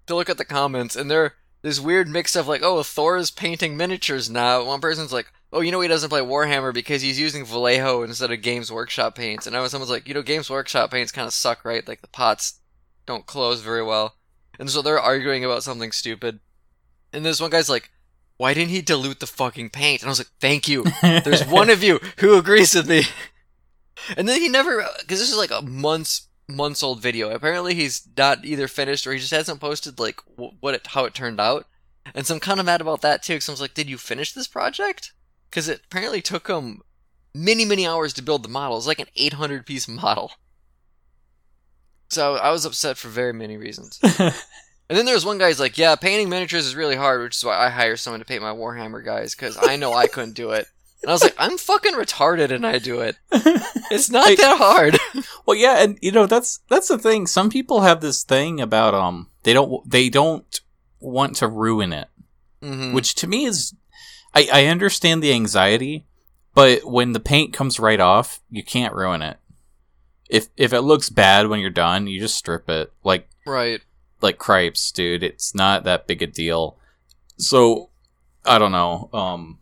[0.07, 3.31] to look at the comments, and there this weird mix of like, oh, Thor is
[3.31, 4.65] painting miniatures now.
[4.65, 8.31] One person's like, oh, you know he doesn't play Warhammer because he's using Vallejo instead
[8.31, 9.47] of Games Workshop paints.
[9.47, 11.87] And I was someone's like, you know, Games Workshop paints kind of suck, right?
[11.87, 12.61] Like the pots
[13.05, 14.15] don't close very well.
[14.61, 16.41] And so they're arguing about something stupid.
[17.13, 17.91] And this one guy's like,
[18.37, 20.03] why didn't he dilute the fucking paint?
[20.03, 20.85] And I was like, thank you.
[21.03, 23.03] There's one of you who agrees with me.
[24.17, 27.31] And then he never, because this is like a months months old video.
[27.31, 31.15] Apparently, he's not either finished or he just hasn't posted like what it, how it
[31.15, 31.67] turned out.
[32.15, 33.35] And so I'm kind of mad about that too.
[33.35, 35.13] Because I was like, did you finish this project?
[35.51, 36.83] Because it apparently took him
[37.35, 38.77] many many hours to build the model.
[38.77, 40.33] It's like an 800 piece model.
[42.09, 44.01] So I was upset for very many reasons.
[44.89, 47.37] And then there was one guy who's like, yeah, painting miniatures is really hard, which
[47.37, 50.35] is why I hire someone to paint my Warhammer guys, because I know I couldn't
[50.35, 50.69] do it.
[51.03, 53.17] And I was like, I'm fucking retarded and I do it.
[53.91, 54.99] It's not that hard.
[55.47, 57.29] Well, yeah, and you know that's that's the thing.
[57.29, 60.61] Some people have this thing about um they don't they don't
[60.99, 62.09] want to ruin it,
[62.61, 62.93] Mhm.
[62.93, 63.73] which to me is
[64.35, 66.05] I I understand the anxiety,
[66.53, 69.37] but when the paint comes right off, you can't ruin it.
[70.29, 72.93] If if it looks bad when you're done, you just strip it.
[73.05, 73.81] Like right.
[74.21, 75.23] like cripes, dude.
[75.23, 76.77] It's not that big a deal.
[77.39, 77.91] So
[78.45, 79.09] I don't know.
[79.13, 79.61] Um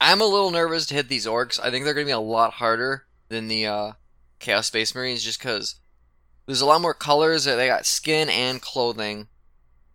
[0.00, 1.58] I'm a little nervous to hit these orcs.
[1.62, 3.92] I think they're going to be a lot harder than the uh,
[4.38, 5.76] Chaos Space Marines just because
[6.46, 7.44] there's a lot more colors.
[7.44, 9.28] They got skin and clothing.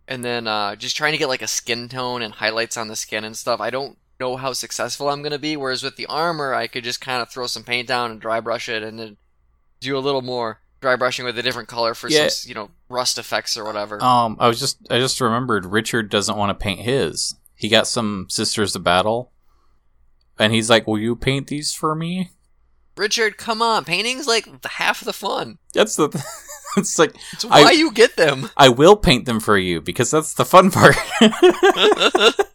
[0.06, 2.96] And then uh, just trying to get like a skin tone and highlights on the
[2.96, 3.60] skin and stuff.
[3.60, 5.56] I don't know how successful I'm going to be.
[5.56, 8.40] Whereas with the armor, I could just kind of throw some paint down and dry
[8.40, 9.16] brush it and then
[9.80, 12.28] do a little more dry brushing with a different color for Yeah.
[12.28, 14.02] some, you know, rust effects or whatever.
[14.02, 17.34] Um, I was just I just remembered Richard doesn't want to paint his.
[17.54, 19.32] He got some Sisters of Battle,
[20.38, 22.30] and he's like, "Will you paint these for me?"
[22.96, 23.84] Richard, come on.
[23.84, 25.58] Painting's like half the fun.
[25.72, 26.08] That's the.
[26.76, 28.50] it's like It's I- why you get them.
[28.56, 30.96] I will paint them for you because that's the fun part.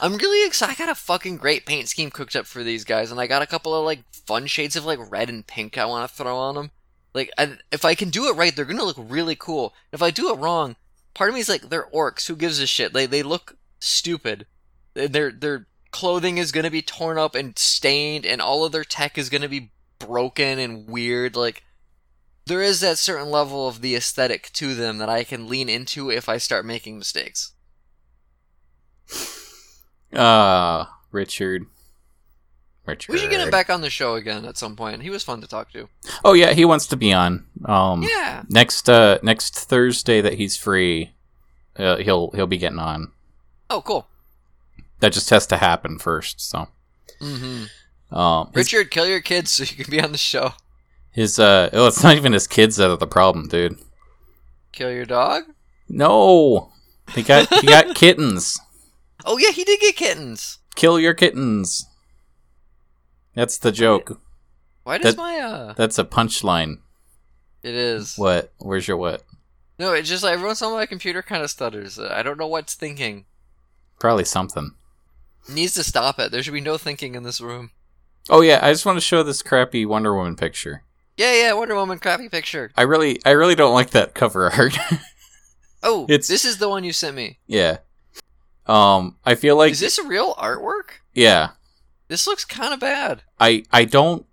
[0.00, 0.72] I'm really excited.
[0.72, 3.42] I got a fucking great paint scheme cooked up for these guys, and I got
[3.42, 6.36] a couple of like fun shades of like red and pink I want to throw
[6.36, 6.70] on them.
[7.12, 9.74] Like, I, if I can do it right, they're gonna look really cool.
[9.92, 10.76] If I do it wrong,
[11.14, 12.26] part of me is like, they're orcs.
[12.26, 12.92] Who gives a shit?
[12.92, 14.46] They they look stupid.
[14.94, 19.16] Their their clothing is gonna be torn up and stained, and all of their tech
[19.16, 21.36] is gonna be broken and weird.
[21.36, 21.62] Like,
[22.46, 26.10] there is that certain level of the aesthetic to them that I can lean into
[26.10, 27.52] if I start making mistakes.
[30.12, 31.66] Ah, Richard.
[32.86, 33.12] Richard.
[33.12, 35.02] We should get him back on the show again at some point.
[35.02, 35.88] He was fun to talk to.
[36.24, 37.46] Oh yeah, he wants to be on.
[37.64, 38.42] Um, Yeah.
[38.50, 41.12] next uh next Thursday that he's free,
[41.76, 43.12] uh, he'll he'll be getting on.
[43.70, 44.06] Oh, cool.
[45.04, 46.40] That just has to happen first.
[46.40, 46.68] So,
[47.20, 48.16] Mm-hmm.
[48.16, 50.54] um, his, Richard, kill your kids so you can be on the show.
[51.12, 53.76] his uh, oh, it's not even his kids that are the problem, dude.
[54.72, 55.42] Kill your dog?
[55.90, 56.72] No,
[57.14, 58.58] he got he got kittens.
[59.26, 60.60] Oh yeah, he did get kittens.
[60.74, 61.84] Kill your kittens.
[63.34, 64.22] That's the joke.
[64.84, 65.72] Why does That- my uh?
[65.74, 66.78] That's a punchline.
[67.62, 68.16] It is.
[68.16, 68.54] What?
[68.56, 69.22] Where's your what?
[69.78, 71.98] No, it's just like every once in a while my computer kind of stutters.
[71.98, 73.26] I don't know what's thinking.
[74.00, 74.72] Probably something.
[75.48, 76.30] Needs to stop it.
[76.32, 77.70] There should be no thinking in this room.
[78.30, 80.82] Oh yeah, I just want to show this crappy Wonder Woman picture.
[81.16, 82.72] Yeah, yeah, Wonder Woman crappy picture.
[82.76, 84.76] I really, I really don't like that cover art.
[85.86, 87.38] Oh, It's- this is the one you sent me.
[87.46, 87.78] yeah.
[88.66, 91.00] Um, I feel like is this a real artwork?
[91.12, 91.50] yeah.
[92.08, 93.22] This looks kind of bad.
[93.38, 94.24] I I don't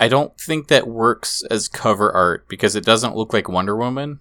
[0.00, 4.20] I don't think that works as cover art because it doesn't look like Wonder Woman.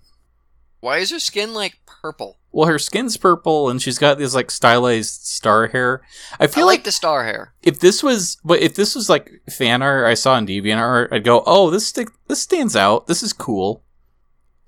[0.84, 2.40] Why is her skin like purple?
[2.52, 6.02] Well, her skin's purple and she's got this like stylized star hair.
[6.40, 7.54] I I feel like like the star hair.
[7.64, 11.24] if this was but if this was like fan art I saw in DeviantArt, I'd
[11.24, 13.08] go, "Oh, this stick this stands out.
[13.08, 13.84] This is cool."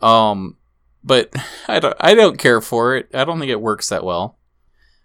[0.01, 0.55] Um,
[1.03, 1.33] but
[1.67, 3.09] I don't I don't care for it.
[3.13, 4.39] I don't think it works that well.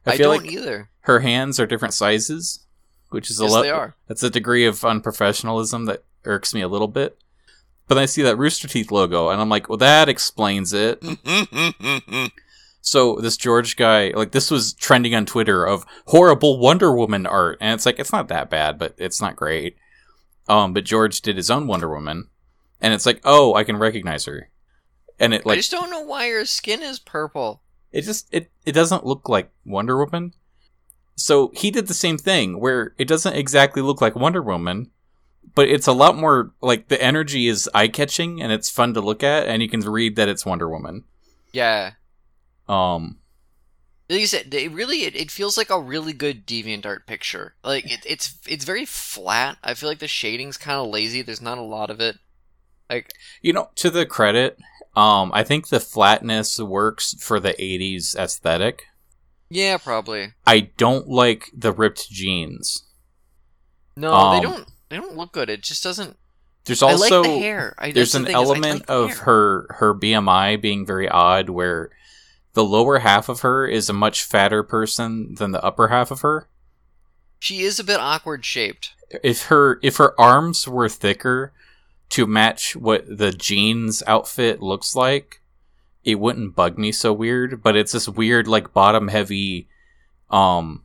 [0.07, 0.91] I I, feel don't like either.
[1.01, 2.65] her hands are different sizes,
[3.11, 3.63] which is a Yes, lot.
[3.63, 3.97] they are.
[4.07, 7.19] That's a degree of unprofessionalism that irks me a little bit.
[7.91, 11.03] But then I see that Rooster Teeth logo, and I'm like, well, that explains it.
[12.83, 17.59] So this George guy, like, this was trending on Twitter of horrible Wonder Woman art,
[17.61, 19.77] and it's like it's not that bad, but it's not great.
[20.49, 22.29] Um, but George did his own Wonder Woman,
[22.81, 24.51] and it's like, oh, I can recognize her,
[25.19, 27.61] and it like I just don't know why her skin is purple.
[27.93, 30.33] it just it it doesn't look like Wonder Woman.
[31.17, 34.91] So he did the same thing where it doesn't exactly look like Wonder Woman,
[35.55, 39.01] but it's a lot more like the energy is eye catching and it's fun to
[39.01, 41.05] look at, and you can read that it's Wonder Woman.
[41.53, 41.93] Yeah.
[42.69, 43.19] Um,
[44.09, 47.55] Like you said, it really it, it feels like a really good deviant art picture.
[47.65, 49.59] Like it, it's it's very flat.
[49.63, 51.23] I feel like the shading's kind of lazy.
[51.23, 52.17] There's not a lot of it.
[52.89, 54.59] Like you know, to the credit,
[54.97, 58.87] um, I think the flatness works for the '80s aesthetic.
[59.49, 60.33] yeah, probably.
[60.47, 62.85] I don't like the ripped jeans.
[63.97, 64.69] No, Um, they don't.
[64.91, 65.49] They don't look good.
[65.49, 66.17] It just doesn't.
[66.65, 67.75] There's also like the hair.
[67.79, 69.19] I, there's the an I element like of hair.
[69.25, 71.91] her her BMI being very odd where
[72.53, 76.21] the lower half of her is a much fatter person than the upper half of
[76.21, 76.49] her.
[77.39, 78.91] She is a bit awkward shaped.
[79.23, 81.53] If her if her arms were thicker
[82.11, 85.41] to match what the jeans outfit looks like,
[86.05, 89.69] it wouldn't bug me so weird, but it's this weird like bottom heavy
[90.31, 90.85] um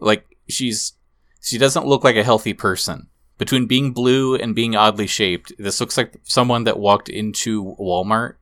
[0.00, 0.94] like she's
[1.40, 3.08] she doesn't look like a healthy person.
[3.38, 8.36] Between being blue and being oddly shaped, this looks like someone that walked into Walmart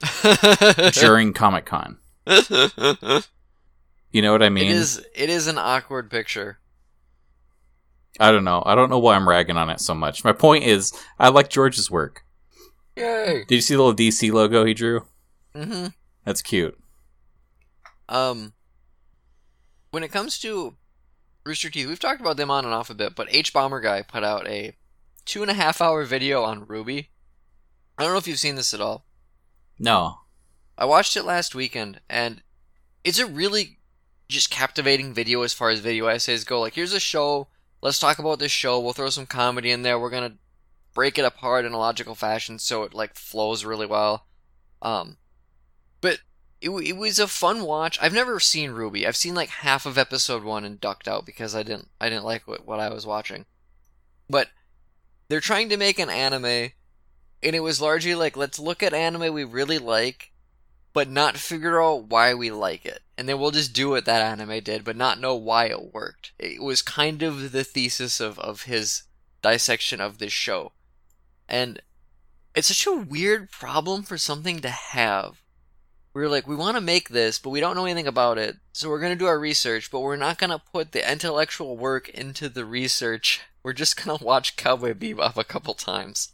[0.94, 1.98] during Comic Con.
[4.10, 4.70] You know what I mean?
[4.70, 5.04] is.
[5.14, 6.58] It is an awkward picture.
[8.18, 8.62] I don't know.
[8.64, 10.24] I don't know why I'm ragging on it so much.
[10.24, 12.24] My point is, I like George's work.
[12.96, 13.44] Yay!
[13.46, 15.02] Did you see the little DC logo he drew?
[15.54, 15.88] Mm-hmm.
[16.24, 16.76] That's cute.
[18.08, 18.54] Um,
[19.90, 20.74] when it comes to
[21.48, 24.46] Rooster Teeth, we've talked about them on and off a bit, but hbomberguy put out
[24.46, 24.76] a
[25.24, 27.06] two and a half hour video on RWBY.
[27.96, 29.06] I don't know if you've seen this at all.
[29.78, 30.18] No.
[30.76, 32.42] I watched it last weekend, and
[33.02, 33.78] it's a really
[34.28, 36.60] just captivating video as far as video essays go.
[36.60, 37.48] Like, here's a show.
[37.80, 38.78] Let's talk about this show.
[38.78, 39.98] We'll throw some comedy in there.
[39.98, 40.36] We're gonna
[40.92, 44.26] break it apart in a logical fashion so it like flows really well.
[44.82, 45.16] Um,
[46.60, 47.98] it, it was a fun watch.
[48.00, 49.06] I've never seen RWBY.
[49.06, 52.24] I've seen like half of episode one and ducked out because I didn't I didn't
[52.24, 53.46] like what, what I was watching.
[54.28, 54.48] But
[55.28, 56.44] they're trying to make an anime,
[57.42, 60.32] and it was largely like let's look at anime we really like,
[60.92, 64.22] but not figure out why we like it, and then we'll just do what that
[64.22, 66.32] anime did, but not know why it worked.
[66.38, 69.04] It was kind of the thesis of of his
[69.42, 70.72] dissection of this show,
[71.48, 71.80] and
[72.54, 75.40] it's such a weird problem for something to have
[76.14, 78.56] we were like, we want to make this, but we don't know anything about it.
[78.72, 81.76] So we're going to do our research, but we're not going to put the intellectual
[81.76, 83.42] work into the research.
[83.62, 86.32] We're just going to watch Cowboy Bebop a couple times.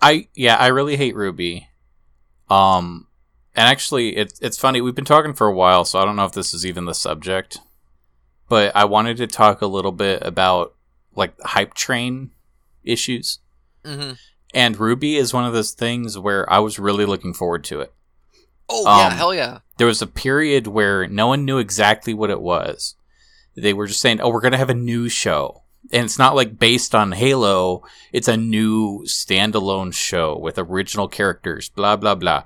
[0.00, 1.66] I yeah, I really hate RWBY.
[2.48, 3.08] Um
[3.54, 6.24] and actually it's it's funny, we've been talking for a while, so I don't know
[6.24, 7.58] if this is even the subject.
[8.48, 10.74] But I wanted to talk a little bit about
[11.14, 12.30] like hype train
[12.84, 13.40] issues.
[13.84, 14.12] Mm-hmm.
[14.54, 17.92] And RWBY is one of those things where I was really looking forward to it.
[18.68, 19.58] Oh, yeah, Um, hell yeah.
[19.78, 22.94] There was a period where no one knew exactly what it was.
[23.54, 26.34] They were just saying, "Oh, we're going to have a new show." And it's not
[26.34, 32.44] like based on Halo, it's a new standalone show with original characters, blah blah blah.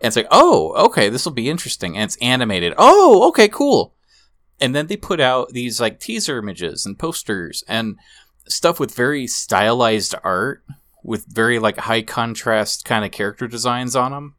[0.00, 2.74] And it's like, "Oh, okay, this will be interesting." And it's animated.
[2.78, 3.94] "Oh, okay, cool."
[4.60, 7.96] And then they put out these like teaser images and posters and
[8.46, 10.62] stuff with very stylized art
[11.04, 14.34] with very like high contrast kind of character designs on them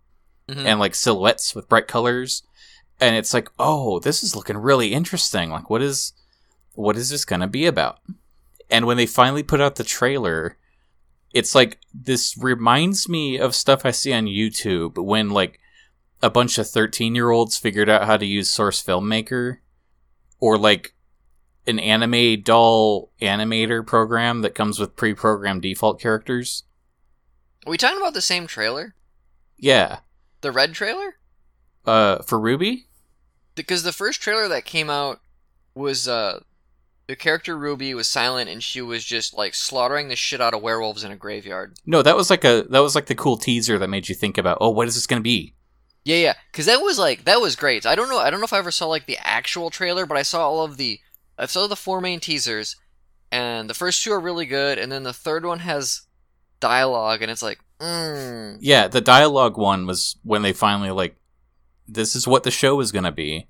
[0.50, 0.66] Mhm.
[0.66, 2.44] and like silhouettes with bright colors
[3.00, 6.14] and it's like oh this is looking really interesting like what is
[6.74, 8.00] what is this gonna be about
[8.70, 10.58] and when they finally put out the trailer
[11.34, 15.60] it's like this reminds me of stuff i see on youtube when like
[16.22, 19.58] a bunch of 13 year olds figured out how to use source filmmaker
[20.40, 20.94] or like
[21.68, 26.64] an anime doll animator program that comes with pre-programmed default characters
[27.66, 28.96] Are we talking about the same trailer?
[29.58, 30.00] yeah
[30.42, 31.16] The red trailer?
[31.86, 32.84] uh for RWBY
[33.56, 35.22] Because the first trailer that came out
[35.74, 36.42] was uh
[37.08, 40.62] the character Ruby was silent and she was just like slaughtering the shit out of
[40.62, 41.76] werewolves in a graveyard.
[41.86, 44.38] No, that was like a that was like the cool teaser that made you think
[44.38, 45.56] about, oh, what is this going to be?
[46.06, 47.86] Yeah, yeah, because that was like that was great.
[47.86, 48.20] I don't know.
[48.20, 50.64] I don't know if I ever saw like the actual trailer, but I saw all
[50.64, 51.00] of the.
[51.38, 52.76] I saw the four main teasers,
[53.32, 56.02] and the first two are really good, and then the third one has
[56.60, 58.58] dialogue, and it's like, mm.
[58.62, 61.16] Yeah, the dialogue one was when they finally like,
[61.88, 63.48] this is what the show is going to be,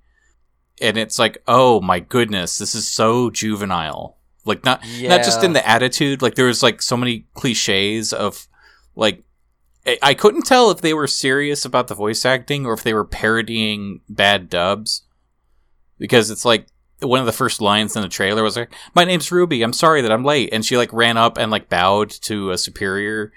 [0.81, 4.17] and it's like, oh my goodness, this is so juvenile.
[4.45, 6.21] Like not not just in the attitude.
[6.21, 8.47] Like there was like so many cliches of
[8.95, 9.23] like.
[9.85, 12.93] I- I couldn't tell if they were serious about the voice acting or if they
[12.93, 15.03] were parodying bad dubs.
[15.97, 16.67] Because it's like
[17.01, 19.61] one of the first lines in the trailer was like, "My name's Ruby.
[19.61, 22.57] I'm sorry that I'm late," and she like ran up and like bowed to a
[22.57, 23.31] superior,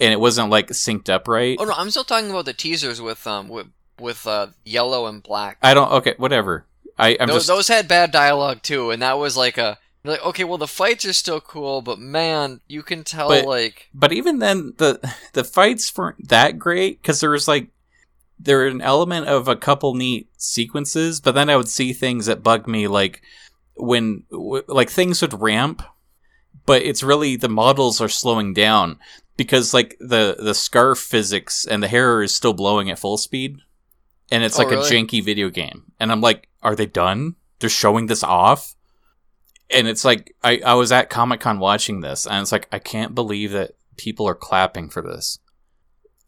[0.00, 1.56] and it wasn't like synced up right.
[1.60, 5.22] Oh no, I'm still talking about the teasers with um with with uh yellow and
[5.22, 5.58] black.
[5.62, 5.90] I don't.
[5.92, 6.66] Okay, whatever.
[6.98, 7.46] I, I'm those, just.
[7.48, 11.04] those had bad dialogue too, and that was like a like okay, well the fights
[11.04, 15.00] are still cool, but man, you can tell But- like But even then, the
[15.32, 17.68] the fights weren't that great because there was like
[18.40, 22.42] there an element of a couple neat sequences, but then I would see things that
[22.42, 23.20] bugged me, like
[23.74, 25.82] when w- like things would ramp,
[26.66, 28.98] but it's really the models are slowing down
[29.38, 33.56] because like the the scarf physics and the hair is still blowing at full speed,
[34.30, 34.86] and it's Oh, like really?
[34.86, 37.36] a janky video game, and I'm like, are they done?
[37.60, 38.74] They're showing this off.
[39.70, 42.78] And it's like I, I was at Comic Con watching this, and it's like I
[42.78, 45.38] can't believe that people are clapping for this.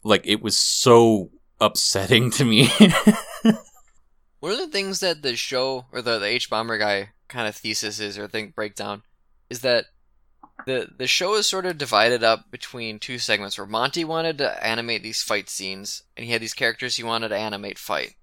[0.03, 2.69] Like it was so upsetting to me.
[4.39, 8.17] One of the things that the show or the, the hbomberguy kind of thesis is
[8.17, 9.03] or think breakdown
[9.49, 9.85] is that
[10.65, 14.65] the the show is sort of divided up between two segments where Monty wanted to
[14.65, 18.15] animate these fight scenes and he had these characters he wanted to animate fight.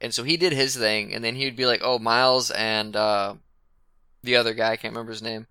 [0.00, 2.96] And so he did his thing and then he would be like, "Oh, Miles and
[2.96, 3.34] uh
[4.22, 5.46] the other guy, I can't remember his name.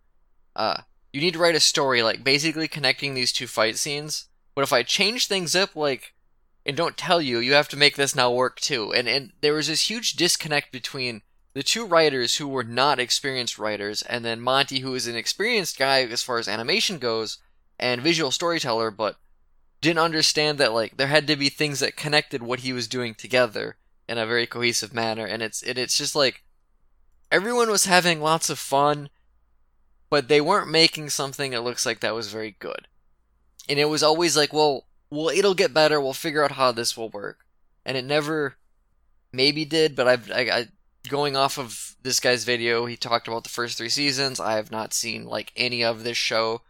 [0.55, 0.81] Uh
[1.11, 4.27] you need to write a story like basically connecting these two fight scenes.
[4.55, 6.13] But if I change things up like
[6.65, 8.93] and don't tell you, you have to make this now work too.
[8.93, 11.21] And and there was this huge disconnect between
[11.53, 15.77] the two writers who were not experienced writers, and then Monty, who is an experienced
[15.77, 17.37] guy as far as animation goes
[17.79, 19.17] and visual storyteller, but
[19.81, 23.13] didn't understand that like there had to be things that connected what he was doing
[23.13, 23.75] together
[24.07, 26.43] in a very cohesive manner, and it's it, it's just like
[27.31, 29.09] everyone was having lots of fun,
[30.09, 32.87] but they weren't making something that looks like that was very good,
[33.69, 36.01] and it was always like, well, well, it'll get better.
[36.01, 37.45] We'll figure out how this will work,
[37.85, 38.55] and it never
[39.31, 40.67] maybe did, but I've I, I
[41.07, 44.39] going off of this guy's video, he talked about the first three seasons.
[44.39, 46.61] I have not seen like any of this show,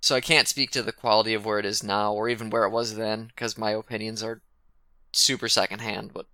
[0.00, 2.64] so I can't speak to the quality of where it is now or even where
[2.64, 4.42] it was then because my opinions are
[5.12, 6.12] super secondhand.
[6.12, 6.26] But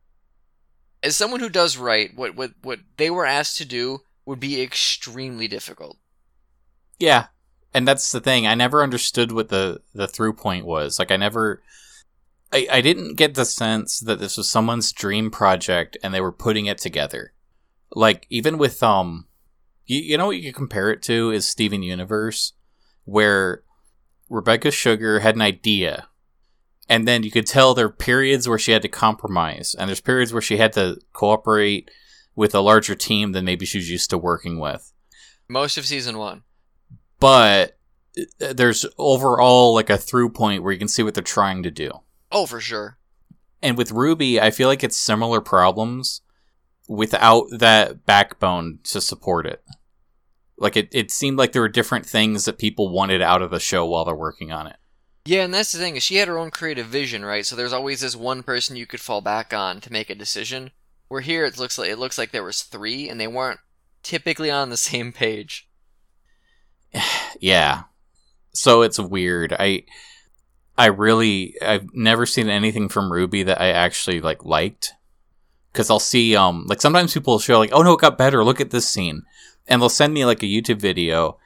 [1.02, 4.62] as someone who does write, what what what they were asked to do would be
[4.62, 5.98] extremely difficult.
[6.98, 7.26] Yeah,
[7.72, 8.46] and that's the thing.
[8.46, 10.98] I never understood what the the through point was.
[10.98, 11.62] Like I never
[12.54, 16.32] I, I didn't get the sense that this was someone's dream project and they were
[16.32, 17.32] putting it together.
[17.92, 19.26] Like even with um
[19.86, 22.52] you, you know what you could compare it to is Steven Universe,
[23.04, 23.64] where
[24.30, 26.08] Rebecca Sugar had an idea
[26.88, 30.00] and then you could tell there are periods where she had to compromise and there's
[30.00, 31.90] periods where she had to cooperate
[32.36, 34.92] with a larger team than maybe she was used to working with
[35.48, 36.42] Most of season one.
[37.18, 37.78] but
[38.40, 41.70] uh, there's overall like a through point where you can see what they're trying to
[41.70, 41.90] do
[42.34, 42.98] Oh, for sure.
[43.62, 46.20] and with RWBY i feel like it's similar problems
[46.88, 49.64] without that backbone to support it
[50.58, 53.58] like it, it seemed like there were different things that people wanted out of the
[53.60, 54.76] show while they're working on it
[55.24, 55.96] Yeah, and that's the thing.
[55.96, 57.46] is She had her own creative vision, right?
[57.46, 60.70] So there's always this one person you could fall back on to make a decision.
[61.08, 63.60] Where here it looks like it looks like there was three, and they weren't
[64.02, 65.66] typically on the same page.
[67.40, 67.84] yeah
[68.52, 69.82] so it's weird i
[70.76, 74.92] i really i've never seen anything from RWBY that i actually like liked.
[75.72, 78.44] Because i'll see um like sometimes people will show like oh no it got better.
[78.44, 79.22] Look at this scene.
[79.66, 81.38] And they'll send me like a youtube video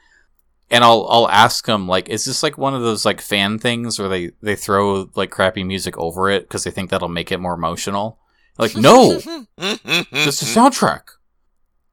[0.71, 3.97] and i'll i'll ask them like is this like one of those like fan things
[3.97, 7.39] where they they throw like crappy music over it because they think that'll make it
[7.39, 8.19] more emotional?
[8.57, 9.19] Like no.
[9.57, 11.03] This is soundtrack.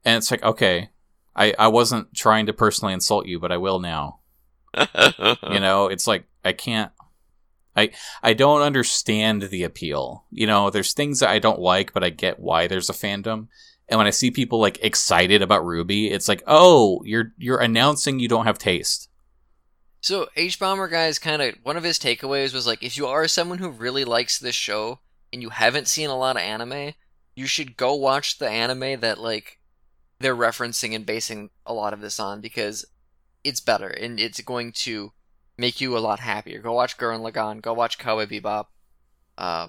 [0.04, 0.90] And it's like okay.
[1.34, 4.20] I i wasn't trying to personally insult you but i will now.
[4.76, 5.88] You know?
[5.88, 6.92] It's like i can't
[7.76, 7.90] i
[8.22, 10.24] i don't understand the appeal.
[10.30, 13.48] You know there's things that i don't like but i get why there's a fandom.
[13.88, 18.18] And when i see people like excited about RWBY it's like oh you're you're announcing
[18.18, 19.08] you don't have taste.
[20.06, 23.70] So hbomberguy's kind of one of his takeaways was like, if you are someone who
[23.70, 25.00] really likes this show
[25.32, 26.94] and you haven't seen a lot of anime,
[27.34, 29.58] you should go watch the anime that like
[30.20, 32.84] they're referencing and basing a lot of this on because
[33.42, 35.12] it's better and it's going to
[35.58, 36.60] make you a lot happier.
[36.60, 37.62] Go watch Gurren Lagann.
[37.62, 38.66] Go watch Cowboy Bebop.
[39.38, 39.68] Uh,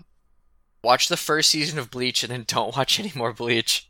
[0.83, 3.89] watch the first season of Bleach and then don't watch any more Bleach.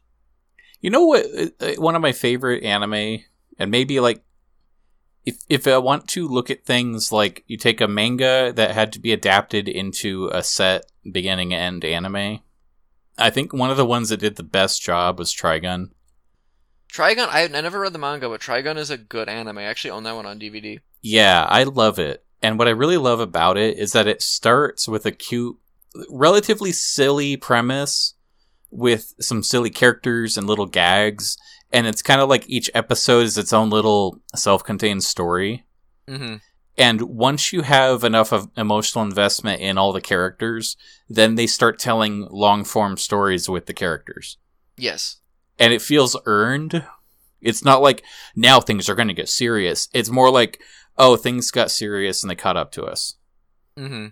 [0.82, 1.26] you know what
[1.60, 3.20] uh, one of my favorite anime
[3.60, 4.24] and maybe like
[5.26, 8.94] if if i want to look at things like you take a manga that had
[8.94, 12.40] to be adapted into a set beginning end anime
[13.18, 15.90] i think one of the ones that did the best job was trigun
[16.92, 19.58] Trigun, I, I never read the manga, but Trigun is a good anime.
[19.58, 20.80] I actually own that one on DVD.
[21.02, 22.24] Yeah, I love it.
[22.42, 25.58] And what I really love about it is that it starts with a cute,
[26.10, 28.14] relatively silly premise
[28.70, 31.38] with some silly characters and little gags.
[31.72, 35.66] And it's kind of like each episode is its own little self contained story.
[36.08, 36.36] Mm-hmm.
[36.78, 40.78] And once you have enough of emotional investment in all the characters,
[41.10, 44.38] then they start telling long form stories with the characters.
[44.78, 45.18] Yes.
[45.58, 46.86] And it feels earned.
[47.42, 48.04] It's not like
[48.36, 49.90] now things are going to get serious.
[49.92, 50.62] It's more like,
[50.98, 53.16] oh, things got serious and they caught up to us.
[53.78, 54.08] Mm-hmm.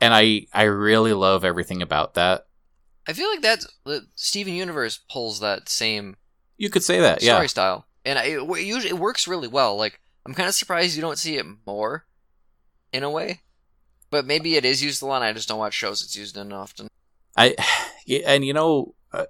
[0.00, 2.46] And I, I really love everything about that.
[3.06, 6.16] I feel like that's that Steven Universe pulls that same
[6.58, 7.46] You could say that, story yeah.
[7.46, 9.76] style, and I, it, it usually it works really well.
[9.76, 12.04] Like I'm kind of surprised you don't see it more,
[12.92, 13.40] in a way,
[14.10, 15.16] but maybe it is used a lot.
[15.16, 16.88] and I just don't watch shows it's used in often.
[17.36, 17.54] I,
[18.26, 19.26] and you know, uh,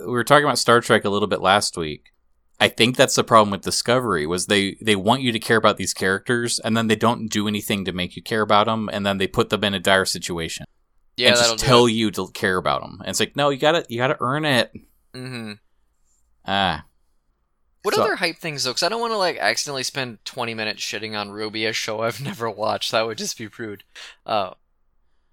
[0.00, 2.12] we were talking about Star Trek a little bit last week.
[2.60, 5.76] I think that's the problem with Discovery was they they want you to care about
[5.76, 9.06] these characters and then they don't do anything to make you care about them and
[9.06, 10.66] then they put them in a dire situation
[11.16, 12.98] Yeah, and just tell you to care about them.
[13.00, 14.72] And it's like, no, you gotta you gotta earn it.
[15.14, 15.52] Mm-hmm.
[16.46, 16.84] Ah,
[17.82, 18.70] What So- other hype things though?
[18.70, 22.00] Because I don't want to like accidentally spend 20 minutes shitting on RWBY, a show
[22.02, 22.90] I've never watched.
[22.90, 23.84] That would just be rude.
[24.26, 24.54] Uh,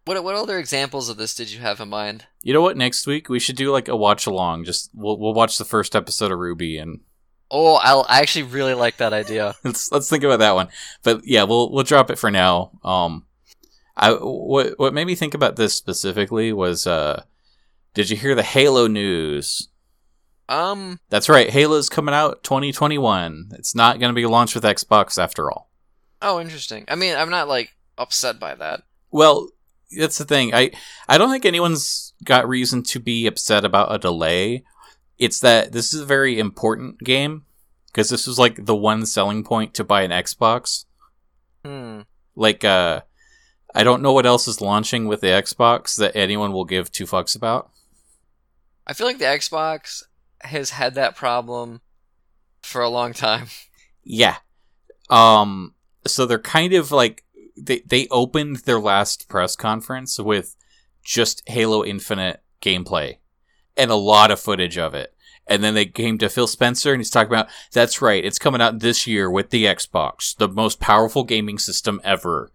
[0.05, 2.27] what what other examples of this did you have in mind?
[2.43, 2.77] you know what?
[2.77, 4.65] Next week we should do like a watch along.
[4.65, 6.99] Just we'll we'll watch the first episode of RWBY and
[7.51, 9.53] Oh, I'll, I actually really like that idea.
[9.63, 10.69] let's let's think about that one.
[11.03, 12.71] But yeah, we'll we'll drop it for now.
[12.83, 13.25] Um,
[13.95, 17.23] I what what made me think about this specifically was uh,
[17.93, 19.69] did you hear the Halo news?
[20.47, 21.49] Um, That's right.
[21.49, 23.49] Halo's coming out 2021.
[23.53, 25.71] It's not going to be launched with Xbox after all.
[26.21, 26.85] oh, interesting.
[26.87, 28.83] I mean, I'm not like upset by that.
[29.11, 29.49] Well,
[29.97, 30.53] that's the thing.
[30.53, 30.71] I
[31.07, 34.63] I don't think anyone's got reason to be upset about a delay.
[35.17, 37.45] It's that this is a very important game
[37.87, 40.85] because this is like the one selling point to buy an Xbox.
[41.63, 42.01] Hmm.
[42.35, 43.01] Like uh
[43.73, 47.05] I don't know what else is launching with the Xbox that anyone will give two
[47.05, 47.71] fucks about.
[48.85, 50.03] I feel like the Xbox
[50.41, 51.81] has had that problem
[52.61, 53.47] for a long time.
[54.07, 54.35] Yeah.
[55.09, 55.73] Um
[56.05, 57.23] so they're kind of like
[57.57, 60.55] they they opened their last press conference with
[61.03, 63.17] just Halo Infinite gameplay
[63.77, 65.13] and a lot of footage of it.
[65.47, 68.61] And then they came to Phil Spencer and he's talking about that's right, it's coming
[68.61, 72.51] out this year with the Xbox, the most powerful gaming system ever.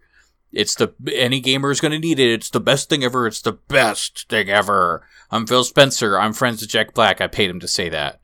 [0.51, 2.33] It's the any gamer is going to need it.
[2.33, 3.25] It's the best thing ever.
[3.25, 5.07] It's the best thing ever.
[5.29, 6.19] I'm Phil Spencer.
[6.19, 7.21] I'm friends with Jack Black.
[7.21, 8.19] I paid him to say that.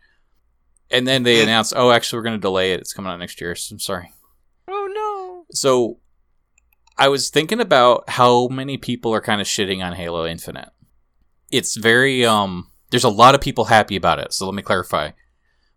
[0.92, 2.82] And then they announced, "Oh, actually, we're going to delay it.
[2.82, 4.12] It's coming out next year." So I'm sorry.
[4.68, 5.46] Oh no.
[5.56, 6.00] So
[6.98, 10.70] I was thinking about how many people are kind of shitting on Halo Infinite.
[11.50, 14.34] It's very um there's a lot of people happy about it.
[14.34, 15.12] So let me clarify.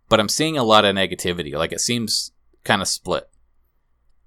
[0.09, 1.53] But I'm seeing a lot of negativity.
[1.53, 2.31] Like it seems
[2.63, 3.29] kind of split.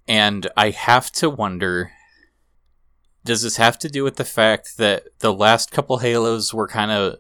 [0.06, 1.92] And I have to wonder
[3.24, 6.90] does this have to do with the fact that the last couple Halos were kind
[6.90, 7.18] of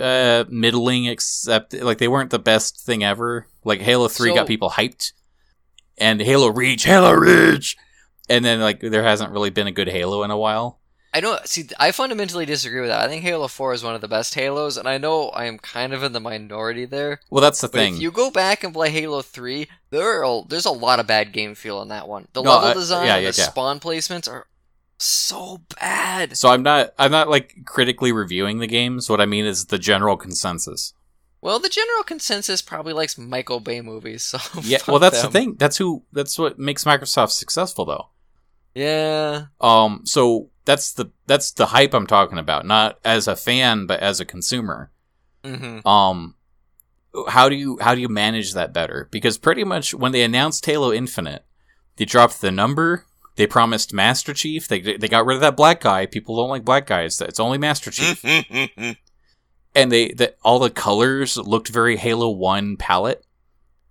[0.00, 3.46] uh, middling, except like they weren't the best thing ever?
[3.64, 5.12] Like Halo 3 So- got people hyped,
[5.98, 7.76] and Halo Reach, Halo Reach!
[8.28, 10.79] And then, like, there hasn't really been a good Halo in a while.
[11.12, 11.68] I don't see.
[11.78, 13.00] I fundamentally disagree with that.
[13.04, 15.58] I think Halo Four is one of the best Halos, and I know I am
[15.58, 17.20] kind of in the minority there.
[17.30, 17.94] Well, that's the thing.
[17.96, 21.32] if you go back and play Halo Three, there are there's a lot of bad
[21.32, 22.28] game feel in that one.
[22.32, 23.48] The No, level design, yeah, and yeah, the yeah.
[23.48, 24.46] spawn placements are
[24.98, 26.36] so bad.
[26.36, 29.08] so I'm not, I'm not like critically reviewing the games.
[29.10, 30.92] What I mean is the general consensus.
[31.40, 34.22] Well, the general consensus probably likes Michael Bay movies.
[34.22, 35.32] So Yeah, well, that's them.
[35.32, 35.54] the thing.
[35.58, 36.04] That's who.
[36.12, 38.08] That's what makes Microsoft successful, though.
[38.74, 43.86] Yeah, Um, so that's the that's the hype I'm talking about, not as a fan,
[43.86, 44.90] but as a consumer.
[45.44, 46.34] hmm Um,
[47.28, 49.08] how do you how do you manage that better?
[49.10, 51.44] Because pretty much when they announced Halo Infinite,
[51.96, 53.04] they dropped the number.
[53.36, 54.68] They promised Master Chief.
[54.68, 56.06] They they got rid of that black guy.
[56.06, 57.20] People don't like black guys.
[57.20, 58.22] It's only Master Chief.
[59.74, 63.24] and they that all the colors looked very Halo One palette,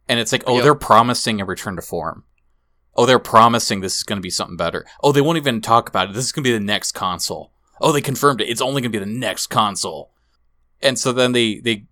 [0.07, 0.63] and it's like, oh, Yep.
[0.63, 2.23] they're promising a return to form.
[2.95, 4.85] Oh, they're promising this is going to be something better.
[5.01, 6.13] Oh, they won't even talk about it.
[6.13, 7.51] This is going to be the next console.
[7.79, 8.49] Oh, they confirmed it.
[8.49, 10.11] It's only going to be the next console.
[10.81, 11.85] And so then they they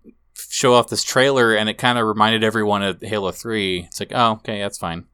[0.48, 3.84] show off this trailer, and it kind of reminded everyone of Halo Three.
[3.86, 5.04] It's like, oh, okay, that's fine.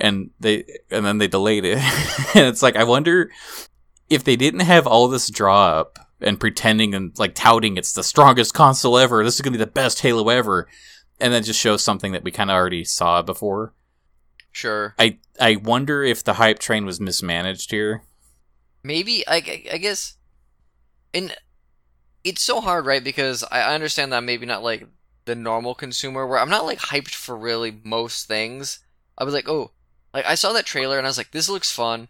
[0.00, 1.78] And they and then they delayed it,
[2.34, 3.30] and it's like, I wonder
[4.08, 8.02] if they didn't have all this draw up and pretending and like touting it's the
[8.02, 10.68] strongest console ever, this is gonna be the best Halo ever,
[11.20, 13.72] and then just show something that we kind of already saw before.
[14.56, 14.94] Sure.
[14.98, 18.02] I I wonder if the hype train was mismanaged here.
[18.82, 19.36] Maybe I,
[19.72, 20.14] I, guess,
[21.12, 21.36] and
[22.22, 23.02] it's so hard, right?
[23.02, 24.86] Because I I understand that I'm maybe not like
[25.26, 28.80] the normal consumer, where I'm not like hyped for really most things.
[29.18, 29.72] I was like, oh,
[30.14, 32.08] like I saw that trailer and I was like, this looks fun.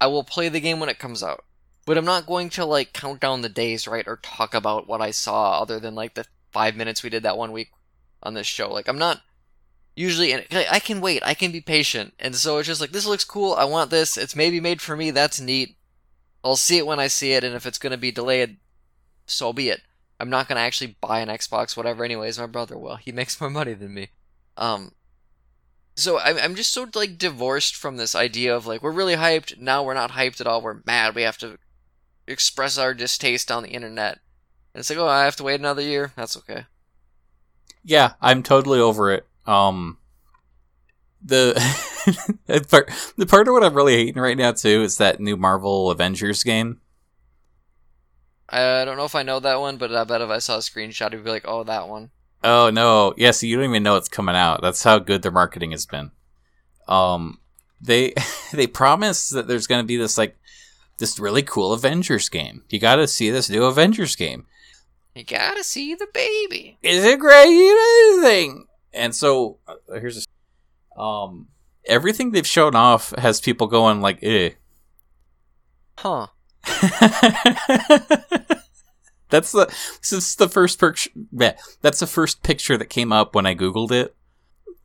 [0.00, 1.44] I will play the game when it comes out,
[1.86, 5.00] but I'm not going to like count down the days, right, or talk about what
[5.00, 7.70] I saw, other than like the five minutes we did that one week
[8.22, 8.72] on this show.
[8.72, 9.22] Like I'm not
[9.94, 13.06] usually and I can wait, I can be patient, and so it's just like this
[13.06, 13.54] looks cool.
[13.54, 14.16] I want this.
[14.16, 15.10] It's maybe made for me.
[15.10, 15.76] That's neat.
[16.42, 18.58] I'll see it when I see it, and if it's going to be delayed,
[19.26, 19.80] so be it.
[20.20, 22.04] I'm not going to actually buy an Xbox, whatever.
[22.04, 22.96] Anyways, my brother will.
[22.96, 24.08] He makes more money than me.
[24.56, 24.92] Um,
[25.96, 29.58] so I'm I'm just so like divorced from this idea of like we're really hyped.
[29.58, 30.60] Now we're not hyped at all.
[30.60, 31.14] We're mad.
[31.14, 31.58] We have to
[32.26, 34.18] express our distaste on the internet.
[34.74, 36.12] And it's like, oh, I have to wait another year.
[36.16, 36.66] That's okay.
[37.84, 39.26] Yeah, I'm totally over it.
[39.46, 39.98] Um,
[41.22, 41.54] the
[42.46, 45.36] the part the part of what I'm really hating right now too is that new
[45.36, 46.80] Marvel Avengers game.
[48.48, 50.58] I don't know if I know that one, but I bet if I saw a
[50.58, 52.10] screenshot, it'd be like, oh, that one.
[52.42, 54.60] Oh no, yeah, so you don't even know it's coming out.
[54.60, 56.10] That's how good their marketing has been.
[56.86, 57.40] Um,
[57.80, 58.14] they
[58.52, 60.36] they promise that there's going to be this like
[60.98, 62.62] this really cool Avengers game.
[62.68, 64.46] You got to see this new Avengers game.
[65.14, 66.76] You gotta see the baby.
[66.82, 67.46] Is it great?
[67.46, 68.66] Anything?
[68.94, 70.26] And so uh, here's
[70.96, 71.48] a, um
[71.86, 74.50] everything they've shown off has people going like, eh.
[75.98, 76.28] Huh.
[79.28, 79.66] that's the
[80.00, 81.10] this is the first picture.
[81.82, 84.14] That's the first picture that came up when I googled it.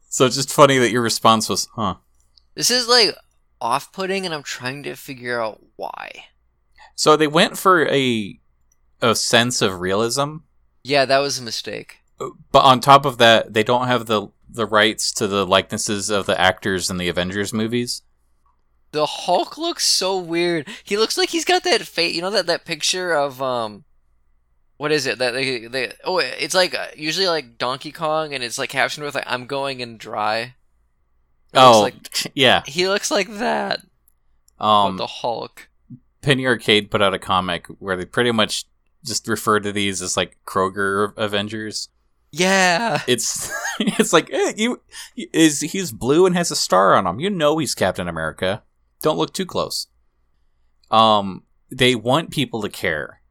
[0.09, 1.95] So it's just funny that your response was, "Huh."
[2.55, 3.15] This is like
[3.61, 6.25] off putting, and I'm trying to figure out why.
[6.95, 8.39] So they went for a
[9.01, 10.37] a sense of realism,
[10.83, 11.98] Yeah, that was a mistake.
[12.51, 16.25] But on top of that, they don't have the the rights to the likenesses of
[16.25, 18.01] the actors in the Avengers movies.
[18.91, 20.67] The Hulk looks so weird.
[20.83, 22.15] He looks like he's got that face.
[22.15, 23.83] You know that that picture of um,
[24.77, 25.19] what is it?
[25.19, 29.05] That they, they oh, it's like uh, usually like Donkey Kong, and it's like captioned
[29.05, 30.55] with like "I'm going in dry."
[31.53, 32.63] It oh, like- yeah.
[32.65, 33.81] he looks like that.
[34.59, 35.69] Um, the Hulk.
[36.21, 38.65] Penny Arcade put out a comic where they pretty much
[39.05, 41.89] just refer to these as like Kroger Avengers.
[42.31, 43.01] Yeah.
[43.07, 44.81] It's it's like eh, you
[45.15, 47.19] is he's blue and has a star on him.
[47.19, 48.63] You know he's Captain America.
[49.01, 49.87] Don't look too close.
[50.91, 53.21] Um, they want people to care,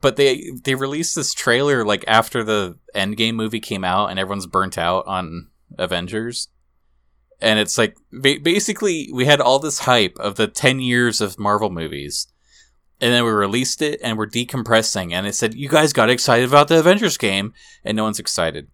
[0.00, 4.46] but they they released this trailer like after the Endgame movie came out and everyone's
[4.46, 6.48] burnt out on Avengers.
[7.40, 11.38] And it's like ba- basically we had all this hype of the 10 years of
[11.38, 12.28] Marvel movies.
[13.00, 16.48] And then we released it and we're decompressing and it said you guys got excited
[16.48, 17.52] about the Avengers game
[17.84, 18.68] and no one's excited.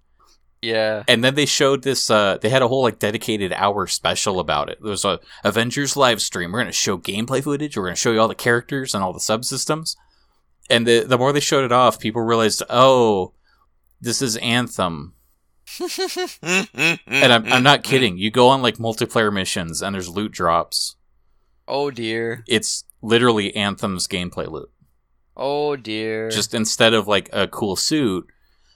[0.62, 1.04] Yeah.
[1.08, 2.10] And then they showed this.
[2.10, 4.78] Uh, they had a whole like dedicated hour special about it.
[4.82, 6.52] There was a Avengers live stream.
[6.52, 7.76] We're going to show gameplay footage.
[7.76, 9.96] We're going to show you all the characters and all the subsystems.
[10.68, 13.32] And the the more they showed it off, people realized, oh,
[14.00, 15.14] this is Anthem.
[17.06, 18.18] And I'm I'm not kidding.
[18.18, 20.96] You go on like multiplayer missions and there's loot drops.
[21.68, 22.44] Oh dear.
[22.48, 24.70] It's literally Anthem's gameplay loop.
[25.36, 26.28] Oh dear.
[26.30, 28.26] Just instead of like a cool suit,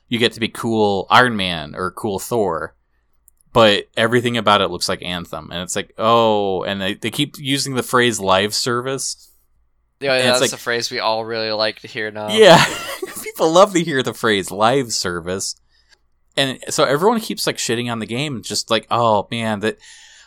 [0.09, 2.75] you get to be cool Iron Man or cool Thor.
[3.53, 5.51] But everything about it looks like Anthem.
[5.53, 9.31] And it's like, oh, and they, they keep using the phrase live service.
[10.01, 12.29] yeah, it's that's like- a phrase we all really like to hear now.
[12.31, 12.65] Yeah.
[13.23, 15.55] People love to hear the phrase live service.
[16.37, 19.79] And so everyone keeps like shitting on the game, just like, oh man, that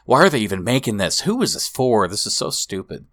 [0.05, 1.21] why are they even making this?
[1.21, 2.07] Who is this for?
[2.07, 3.07] This is so stupid.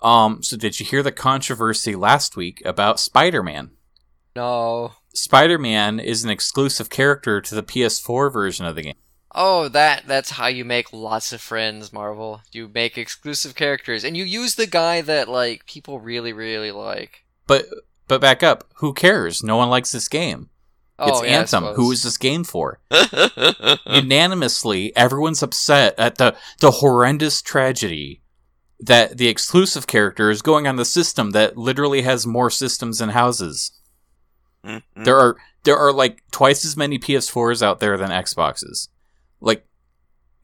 [0.00, 3.70] Um, so did you hear the controversy last week about Spider-Man?
[4.36, 4.92] No.
[5.12, 8.94] Spider-Man is an exclusive character to the PS4 version of the game.
[9.34, 12.40] Oh, that that's how you make lots of friends, Marvel.
[12.50, 17.24] You make exclusive characters and you use the guy that like people really really like.
[17.46, 17.66] But
[18.06, 19.42] but back up, who cares?
[19.42, 20.48] No one likes this game.
[20.98, 21.64] Oh, it's yeah, Anthem.
[21.74, 22.80] Who is this game for?
[23.86, 28.22] Unanimously, everyone's upset at the the horrendous tragedy
[28.80, 33.12] that the exclusive character is going on the system that literally has more systems and
[33.12, 33.72] houses.
[34.64, 35.04] Mm-hmm.
[35.04, 38.88] There are there are like twice as many PS4s out there than Xboxes.
[39.40, 39.66] Like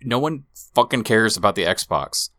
[0.00, 2.30] no one fucking cares about the Xbox.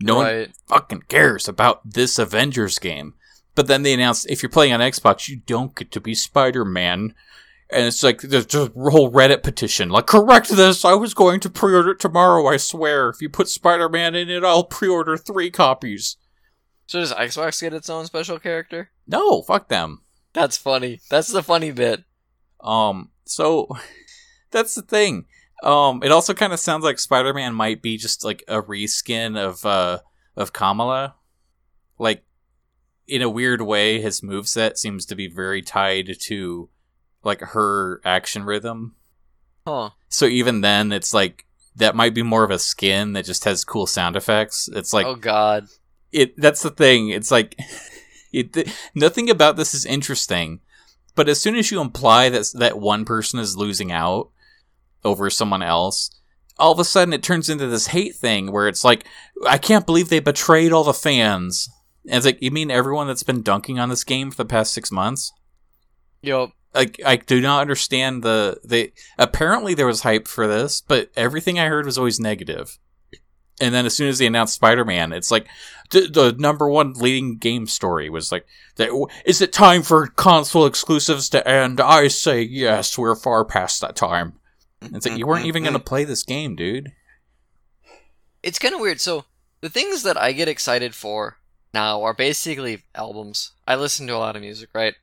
[0.00, 3.14] No one fucking cares about this Avengers game.
[3.54, 6.64] But then they announced if you're playing on Xbox, you don't get to be Spider
[6.64, 7.14] Man.
[7.68, 10.84] And it's like there's just a whole Reddit petition, like correct this.
[10.84, 12.46] I was going to pre-order it tomorrow.
[12.46, 13.08] I swear.
[13.08, 16.16] If you put Spider Man in it, I'll pre-order three copies.
[16.86, 18.90] So does Xbox get its own special character?
[19.08, 20.02] No, fuck them.
[20.32, 21.00] That's funny.
[21.10, 22.04] That's the funny bit.
[22.60, 23.68] Um, so
[24.50, 25.26] that's the thing.
[25.62, 29.36] Um, it also kind of sounds like Spider Man might be just like a reskin
[29.36, 30.00] of uh
[30.36, 31.16] of Kamala.
[31.98, 32.24] Like
[33.08, 36.68] in a weird way, his moveset seems to be very tied to
[37.26, 38.94] like her action rhythm.
[39.66, 39.90] Huh.
[40.08, 41.44] So even then, it's like
[41.76, 44.68] that might be more of a skin that just has cool sound effects.
[44.72, 45.66] It's like oh god.
[46.12, 47.58] it that's the thing it's like
[48.32, 50.60] it th- nothing about this is interesting
[51.14, 54.30] but as soon as you imply that that one person is losing out
[55.04, 56.10] over someone else
[56.58, 59.04] all of a sudden it turns into this hate thing where it's like
[59.46, 61.68] i can't believe they betrayed all the fans
[62.06, 64.72] and it's like you mean everyone that's been dunking on this game for the past
[64.72, 65.32] six months
[66.22, 71.10] Yo, like I do not understand the they apparently there was hype for this, but
[71.16, 72.78] everything I heard was always negative.
[73.58, 75.46] And then as soon as they announced Spider-Man, it's like
[75.90, 78.46] the, the number one leading game story was like,
[79.24, 82.98] "Is it time for console exclusives to end?" I say yes.
[82.98, 84.34] We're far past that time.
[84.82, 86.92] It's like you weren't even going to play this game, dude.
[88.42, 89.00] it's kind of weird.
[89.00, 89.24] So
[89.62, 91.38] the things that I get excited for
[91.72, 93.52] now are basically albums.
[93.66, 94.94] I listen to a lot of music, right?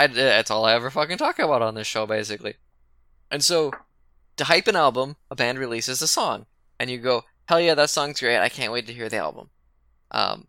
[0.00, 2.54] I that's all I ever fucking talk about on this show, basically.
[3.30, 3.70] And so,
[4.38, 6.46] to hype an album, a band releases a song,
[6.78, 8.38] and you go, "Hell yeah, that song's great!
[8.38, 9.50] I can't wait to hear the album."
[10.10, 10.46] Um,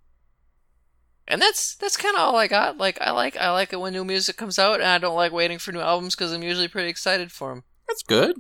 [1.27, 2.77] and that's that's kind of all I got.
[2.77, 5.33] Like I like I like it when new music comes out, and I don't like
[5.33, 7.63] waiting for new albums because I'm usually pretty excited for them.
[7.89, 8.37] That's good.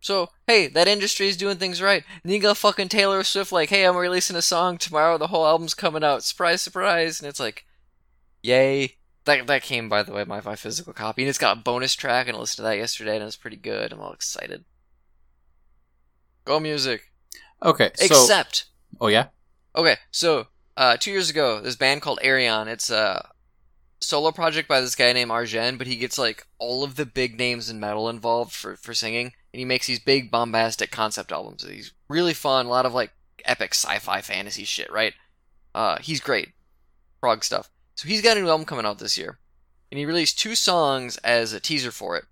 [0.00, 2.04] So, hey, that industry is doing things right.
[2.22, 5.28] And then you got fucking Taylor Swift like, hey, I'm releasing a song tomorrow, the
[5.28, 6.24] whole album's coming out.
[6.24, 7.20] Surprise, surprise.
[7.20, 7.64] And it's like,
[8.42, 8.96] yay.
[9.24, 11.22] That, that came, by the way, my, my physical copy.
[11.22, 13.36] And it's got a bonus track, and I listened to that yesterday, and it was
[13.36, 13.92] pretty good.
[13.92, 14.64] I'm all excited.
[16.44, 17.12] Go music.
[17.62, 18.64] Okay, so Except,
[19.00, 19.26] oh yeah,
[19.76, 23.30] okay, so, uh, two years ago, this band called Ayreon, it's, a
[24.02, 27.38] solo project by this guy named Arjen, but he gets like all of the big
[27.38, 31.64] names in metal involved for for singing, and he makes these big bombastic concept albums.
[31.64, 33.12] He's really fun, a lot of like
[33.44, 35.14] epic sci-fi fantasy shit, right?
[35.74, 36.50] Uh, he's great,
[37.20, 37.70] prog stuff.
[37.94, 39.38] So he's got a new album coming out this year,
[39.90, 42.24] and he released two songs as a teaser for it,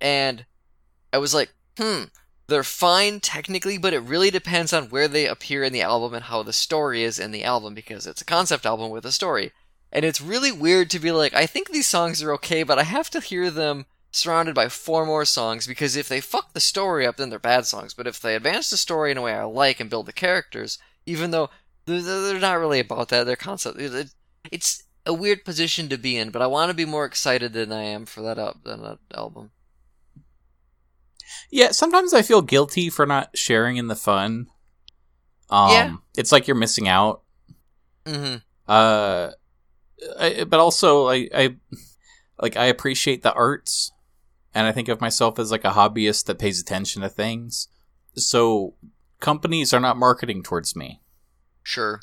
[0.00, 0.46] and
[1.12, 2.04] I was like, hmm,
[2.48, 6.24] they're fine technically, but it really depends on where they appear in the album and
[6.24, 9.52] how the story is in the album because it's a concept album with a story.
[9.92, 12.84] And it's really weird to be like, I think these songs are okay, but I
[12.84, 17.06] have to hear them surrounded by four more songs because if they fuck the story
[17.06, 17.94] up, then they're bad songs.
[17.94, 20.78] But if they advance the story in a way I like and build the characters,
[21.04, 21.50] even though
[21.86, 23.78] they're, not really about that, they're concept.
[24.52, 27.72] It's a weird position to be in, but I want to be more excited than
[27.72, 29.50] I am for that, al- than that album.
[31.50, 34.46] Yeah, sometimes I feel guilty for not sharing in the fun.
[35.50, 35.96] Um, Yeah.
[36.16, 37.22] it's like you're missing out.
[38.04, 38.36] Mm-hmm.
[38.68, 39.30] Uh,
[40.18, 41.56] I, but also I, I
[42.40, 43.92] like I appreciate the arts,
[44.54, 47.68] and I think of myself as like a hobbyist that pays attention to things.
[48.14, 48.74] So
[49.20, 51.00] companies are not marketing towards me.
[51.62, 52.00] Sure.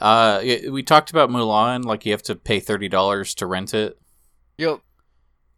[0.00, 0.40] Uh,
[0.70, 3.98] we talked about Mulan, like you have to pay thirty dollars to rent it.
[4.58, 4.80] Yep.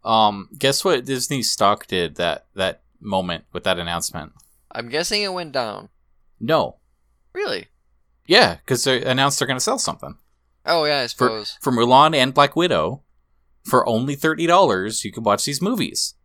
[0.03, 4.33] Um, guess what Disney stock did that that moment with that announcement?
[4.71, 5.89] I'm guessing it went down.
[6.39, 6.77] No,
[7.33, 7.67] Really?
[8.25, 10.17] yeah, because they announced they're going to sell something
[10.65, 11.57] Oh yeah, I for suppose.
[11.61, 13.03] for Mulan and Black Widow
[13.63, 15.05] for only thirty dollars.
[15.05, 16.15] You can watch these movies.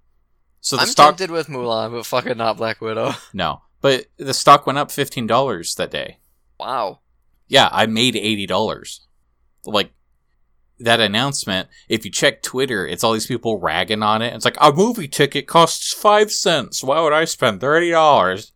[0.62, 3.12] So the I'm stock tempted with Mulan, but fucking not Black Widow.
[3.34, 6.18] no, but the stock went up fifteen dollars that day.
[6.58, 7.00] wow.
[7.49, 9.07] Yeah, I made eighty dollars.
[9.64, 9.92] Like
[10.78, 11.68] that announcement.
[11.88, 14.34] If you check Twitter, it's all these people ragging on it.
[14.34, 16.82] It's like a movie ticket costs five cents.
[16.82, 18.53] Why would I spend thirty dollars?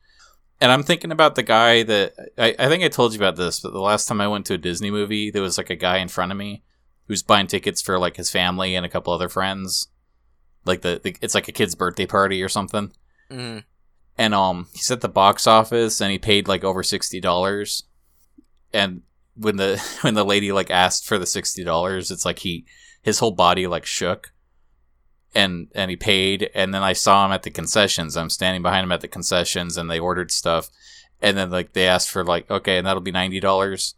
[0.61, 3.61] And I'm thinking about the guy that I, I think I told you about this,
[3.61, 5.97] but the last time I went to a Disney movie, there was like a guy
[5.99, 6.62] in front of me
[7.07, 9.88] who's buying tickets for like his family and a couple other friends.
[10.66, 12.93] Like the, the it's like a kid's birthday party or something.
[13.30, 13.64] Mm.
[14.18, 17.84] And um he's at the box office and he paid like over sixty dollars.
[18.73, 19.03] And
[19.35, 22.64] when the when the lady like asked for the sixty dollars, it's like he
[23.03, 24.33] his whole body like shook.
[25.35, 28.16] And and he paid and then I saw him at the concessions.
[28.16, 30.71] I'm standing behind him at the concessions and they ordered stuff.
[31.23, 33.95] And then like they asked for like, okay, and that'll be ninety dollars.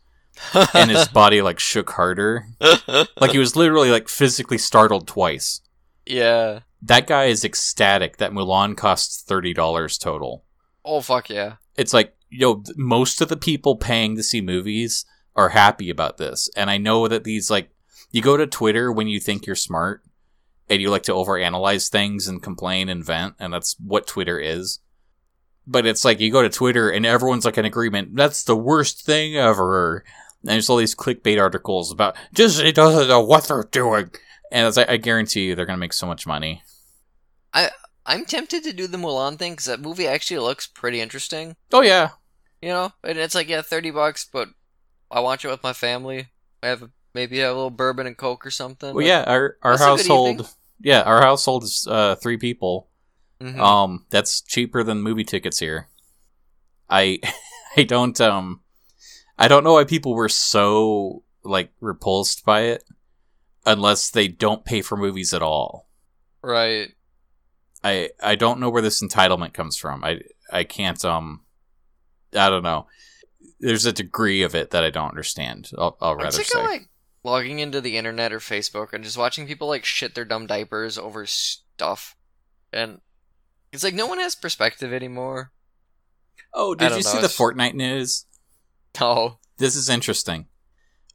[0.75, 2.47] And his body like shook harder.
[3.19, 5.61] Like he was literally like physically startled twice.
[6.07, 6.61] yeah.
[6.85, 10.45] That guy is ecstatic that Mulan costs thirty dollars total.
[10.85, 11.55] Oh fuck yeah.
[11.77, 15.05] it's like yo know most of the people paying to see movies
[15.37, 16.49] are happy about this.
[16.57, 17.71] And i know that these like
[18.11, 20.03] you go to twitter when you think you're smart
[20.69, 24.81] and you like to overanalyze things and complain and vent and that's what twitter is.
[25.67, 29.05] But it's like you go to twitter and everyone's like in agreement that's the worst
[29.05, 30.05] thing ever.
[30.41, 34.11] And there's all these clickbait articles about disney doesn't know what they're doing.
[34.51, 36.63] And it's like i guarantee you they're gonna make so much money.
[37.53, 37.71] I
[38.05, 41.57] I'm tempted to do the Mulan thing because that movie actually looks pretty interesting.
[41.73, 42.11] oh yeah
[42.63, 44.49] You know, and it's like yeah, thirty bucks, but
[45.11, 46.29] I watch it with my family.
[46.63, 48.95] I have a, maybe a little bourbon and coke or something.
[48.95, 50.49] well yeah our, our That's a good household
[50.81, 52.89] yeah our household is uh three people
[53.43, 53.59] Mhm.
[53.59, 55.89] Um, that's cheaper than movie tickets here.
[56.89, 57.19] I
[57.77, 58.61] I don't um
[59.37, 62.85] I don't know why people were so like repulsed by it
[63.67, 65.89] unless they don't pay for movies at all.
[66.43, 66.93] right.
[67.83, 70.05] I I don't know where this entitlement comes from.
[70.05, 70.21] I
[70.53, 71.41] I can't um
[72.35, 72.87] I don't know.
[73.61, 75.71] There's a degree of it that I don't understand.
[75.79, 76.63] I'll, I'll rather sick say.
[76.63, 76.89] like
[77.25, 80.99] logging into the internet or Facebook and just watching people like shit their dumb diapers
[80.99, 82.17] over stuff,
[82.73, 83.01] and
[83.73, 85.53] it's like no one has perspective anymore.
[86.55, 88.27] oh, did you know, see the Fortnite news?
[89.01, 89.39] No.
[89.59, 90.47] this is interesting.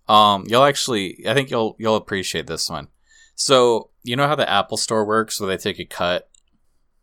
[0.07, 2.87] Um, you'll actually, I think you'll you'll appreciate this one.
[3.35, 6.29] So you know how the Apple Store works, where they take a cut.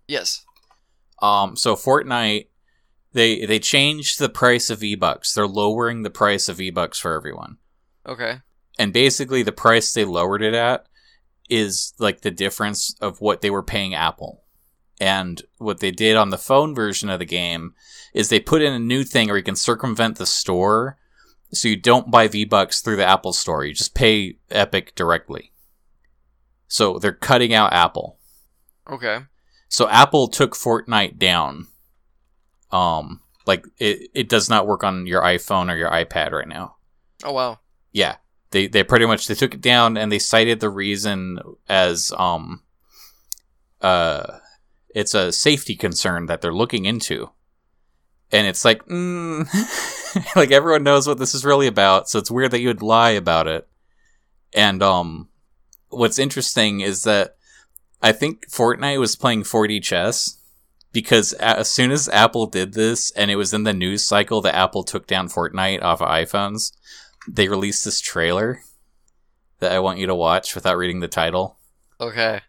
[0.09, 0.45] Yes.
[1.23, 2.49] Um, so Fortnite,
[3.15, 5.33] they they changed the price of V-Bucks.
[5.33, 7.57] They're lowering the price of V-Bucks for everyone,
[8.07, 8.41] Okay.
[8.79, 10.87] and basically the price they lowered it at
[11.49, 14.43] is like the difference of what they were paying Apple.
[15.01, 17.75] And what they did on the phone version of the game
[18.15, 20.97] is they put in a new thing where you can circumvent the store
[21.53, 23.65] so you don't buy V Bucks through the Apple store.
[23.65, 25.53] You just pay Epic directly.
[26.69, 28.19] So they're cutting out Apple.
[28.91, 29.21] Okay.
[29.69, 31.67] So Apple took Fortnite down.
[32.75, 36.77] Um like it, it does not work on your iPhone or your iPad right now.
[37.22, 37.61] Oh wow.
[37.93, 38.16] Yeah.
[38.51, 42.62] They they pretty much they took it down and they cited the reason as um
[43.81, 44.39] uh
[44.95, 47.31] it's a safety concern that they're looking into.
[48.31, 49.47] And it's like, mm,
[50.37, 53.11] like everyone knows what this is really about, so it's weird that you would lie
[53.11, 53.68] about it.
[54.53, 55.29] And um
[55.89, 57.37] what's interesting is that
[58.03, 60.39] I think Fortnite was playing 4D chess
[60.95, 64.55] because as soon as Apple did this and it was in the news cycle that
[64.55, 66.72] Apple took down Fortnite off of iPhones,
[67.28, 68.61] they released this trailer
[69.59, 71.59] that I want you to watch without reading the title.
[72.01, 72.40] Okay.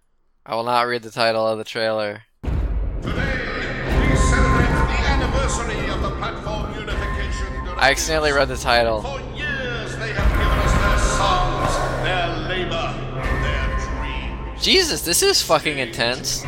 [0.45, 2.21] I will not read the title of the trailer.
[2.43, 2.51] Today,
[3.01, 7.47] we celebrate the anniversary of the platform unification.
[7.77, 9.01] I accidentally read the title.
[9.01, 12.93] For years, they have given us their songs, their labor,
[13.41, 14.63] their dreams.
[14.63, 16.45] Jesus, this is fucking intense.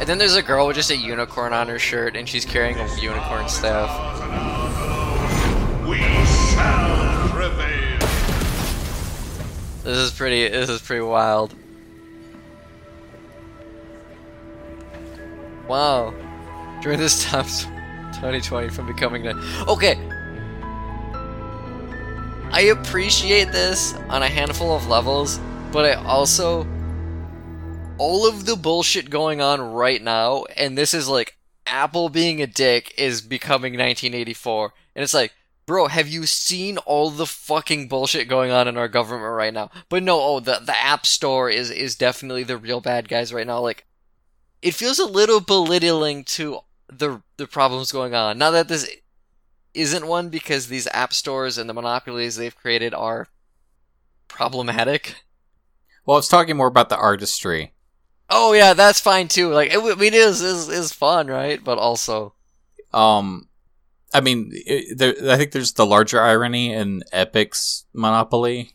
[0.00, 2.78] And then there's a girl with just a unicorn on her shirt and she's carrying
[2.78, 3.90] a unicorn staff.
[3.90, 5.88] ours and ours alone.
[5.88, 7.98] We shall prevail.
[9.82, 11.52] This is pretty this is pretty wild.
[15.66, 16.14] Wow.
[16.80, 17.44] During this time
[18.12, 19.40] 2020 from becoming nine.
[19.66, 19.98] Okay.
[22.52, 25.40] I appreciate this on a handful of levels,
[25.72, 26.66] but I also
[27.98, 31.36] all of the bullshit going on right now, and this is like
[31.66, 34.72] Apple being a dick is becoming 1984.
[34.94, 35.34] And it's like,
[35.66, 39.70] bro, have you seen all the fucking bullshit going on in our government right now?
[39.88, 43.46] But no, oh, the the App Store is is definitely the real bad guys right
[43.46, 43.60] now.
[43.60, 43.84] Like,
[44.62, 48.38] it feels a little belittling to the the problems going on.
[48.38, 48.88] Now that this
[49.74, 53.28] isn't one because these app stores and the monopolies they've created are
[54.26, 55.16] problematic.
[56.04, 57.74] Well, I was talking more about the artistry.
[58.30, 59.50] Oh yeah, that's fine too.
[59.52, 61.62] Like, it, I mean, it is is is fun, right?
[61.62, 62.34] But also,
[62.92, 63.48] Um,
[64.12, 68.72] I mean, it, there, I think there's the larger irony in Epic's monopoly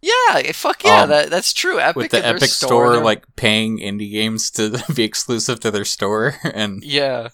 [0.00, 1.80] yeah, fuck yeah, Um, that that's true.
[1.80, 5.84] Epic with the Epic store, they're- like paying indie games to be exclusive to their
[5.84, 7.28] store, and yeah,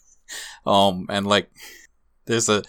[0.64, 1.50] um, and like
[2.26, 2.62] there's a.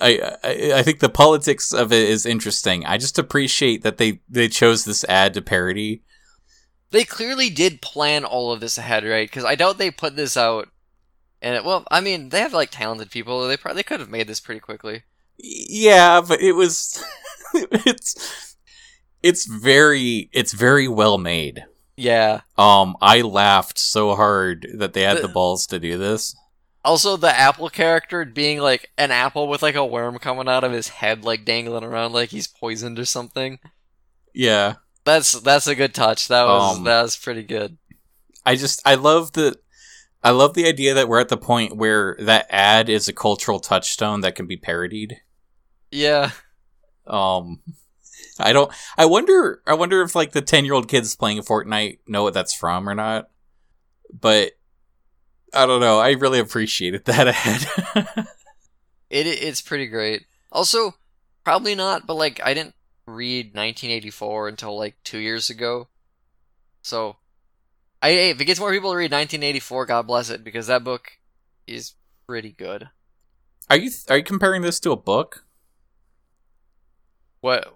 [0.00, 2.86] I, I I think the politics of it is interesting.
[2.86, 6.02] I just appreciate that they they chose this ad to parody.
[6.90, 9.28] They clearly did plan all of this ahead, right?
[9.28, 10.68] Because I doubt they put this out.
[11.40, 13.46] And it, well, I mean, they have like talented people.
[13.46, 15.02] They probably they could have made this pretty quickly.
[15.38, 17.02] Yeah, but it was
[17.54, 18.56] it's
[19.22, 21.64] it's very it's very well made.
[21.96, 22.42] Yeah.
[22.56, 26.34] Um, I laughed so hard that they had The- the balls to do this.
[26.84, 30.72] Also, the apple character being like an apple with like a worm coming out of
[30.72, 33.58] his head, like dangling around, like he's poisoned or something.
[34.32, 34.74] Yeah,
[35.04, 36.28] That's that's a good touch.
[36.28, 37.78] That was Um, that was pretty good.
[38.44, 39.58] I just I love the
[40.22, 43.60] I love the idea that we're at the point where that ad is a cultural
[43.60, 45.20] touchstone that can be parodied.
[45.90, 46.32] Yeah.
[47.06, 47.62] Um,
[48.38, 48.70] I don't.
[48.96, 49.62] I wonder.
[49.66, 52.88] I wonder if like the ten year old kids playing Fortnite know what that's from
[52.88, 53.30] or not.
[54.12, 54.52] But
[55.54, 55.98] I don't know.
[55.98, 57.28] I really appreciated that
[57.96, 58.26] ad.
[59.10, 60.26] It it's pretty great.
[60.52, 60.94] Also,
[61.44, 62.74] probably not, but like I didn't
[63.08, 65.88] read 1984 until like two years ago,
[66.82, 67.16] so
[68.02, 71.12] I if it gets more people to read 1984, God bless it, because that book
[71.66, 71.94] is
[72.26, 72.88] pretty good.
[73.70, 75.44] are you are you comparing this to a book?
[77.40, 77.74] What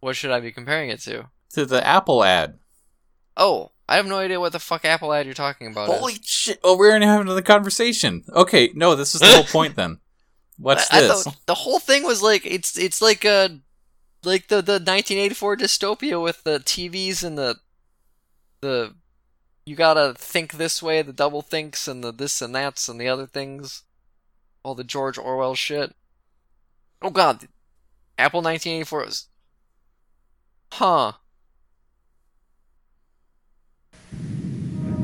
[0.00, 1.28] what should I be comparing it to?
[1.54, 2.58] To the Apple ad?
[3.36, 5.88] Oh, I have no idea what the fuck Apple ad you're talking about.
[5.90, 5.98] is.
[5.98, 6.58] Holy shit!
[6.64, 8.24] Oh, we're gonna have another conversation.
[8.32, 9.98] Okay, no, this is the whole point then.
[10.58, 11.24] What's I- I this?
[11.24, 13.60] thought the whole thing was like it's it's like a
[14.24, 17.56] like the the 1984 dystopia with the TVs and the
[18.60, 18.94] the
[19.66, 23.08] you gotta think this way, the double thinks and the this and that's and the
[23.08, 23.82] other things,
[24.62, 25.94] all the George Orwell shit.
[27.02, 27.48] Oh God,
[28.16, 29.26] Apple 1984 was,
[30.72, 31.12] huh?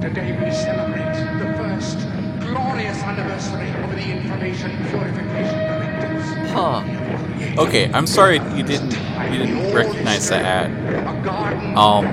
[0.01, 1.99] Today we celebrate the first
[2.41, 6.51] glorious anniversary of the Information Purification Directives.
[6.51, 7.12] Huh?
[7.59, 8.93] Okay, I'm sorry you didn't
[9.33, 11.77] you didn't recognize that ad.
[11.77, 12.07] Um,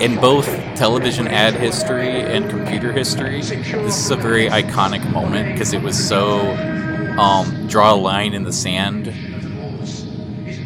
[0.00, 5.72] In both television ad history and computer history, this is a very iconic moment because
[5.72, 6.40] it was so
[7.18, 9.06] um, draw a line in the sand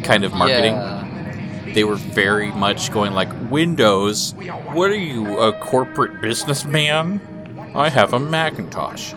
[0.03, 0.73] kind of marketing.
[0.73, 1.73] Yeah.
[1.73, 4.33] They were very much going like Windows.
[4.71, 7.21] What are you, a corporate businessman?
[7.75, 9.13] I have a Macintosh.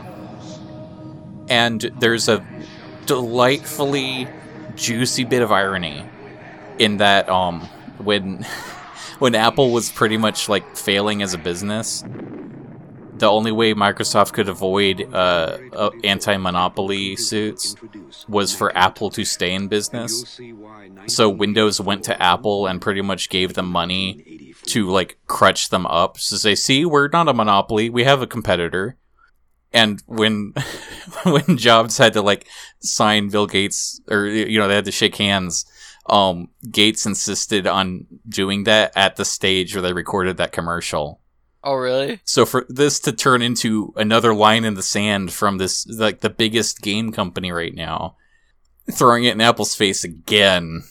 [1.48, 2.44] And there's a
[3.10, 4.28] delightfully
[4.76, 6.08] juicy bit of irony
[6.78, 7.60] in that um
[7.98, 8.46] when
[9.18, 12.04] when Apple was pretty much like failing as a business,
[13.14, 17.74] the only way Microsoft could avoid uh, uh, anti-monopoly suits
[18.28, 20.40] was for Apple to stay in business.
[21.08, 25.84] So Windows went to Apple and pretty much gave them money to like crutch them
[25.86, 27.90] up to say, "See, we're not a monopoly.
[27.90, 28.96] We have a competitor."
[29.72, 30.54] And when
[31.24, 32.46] when Jobs had to like
[32.80, 35.64] sign Bill Gates or you know they had to shake hands
[36.10, 41.20] um, Gates insisted on doing that at the stage where they recorded that commercial.
[41.62, 42.20] Oh, really?
[42.24, 46.30] So for this to turn into another line in the sand from this, like the
[46.30, 48.16] biggest game company right now,
[48.90, 50.82] throwing it in Apple's face again,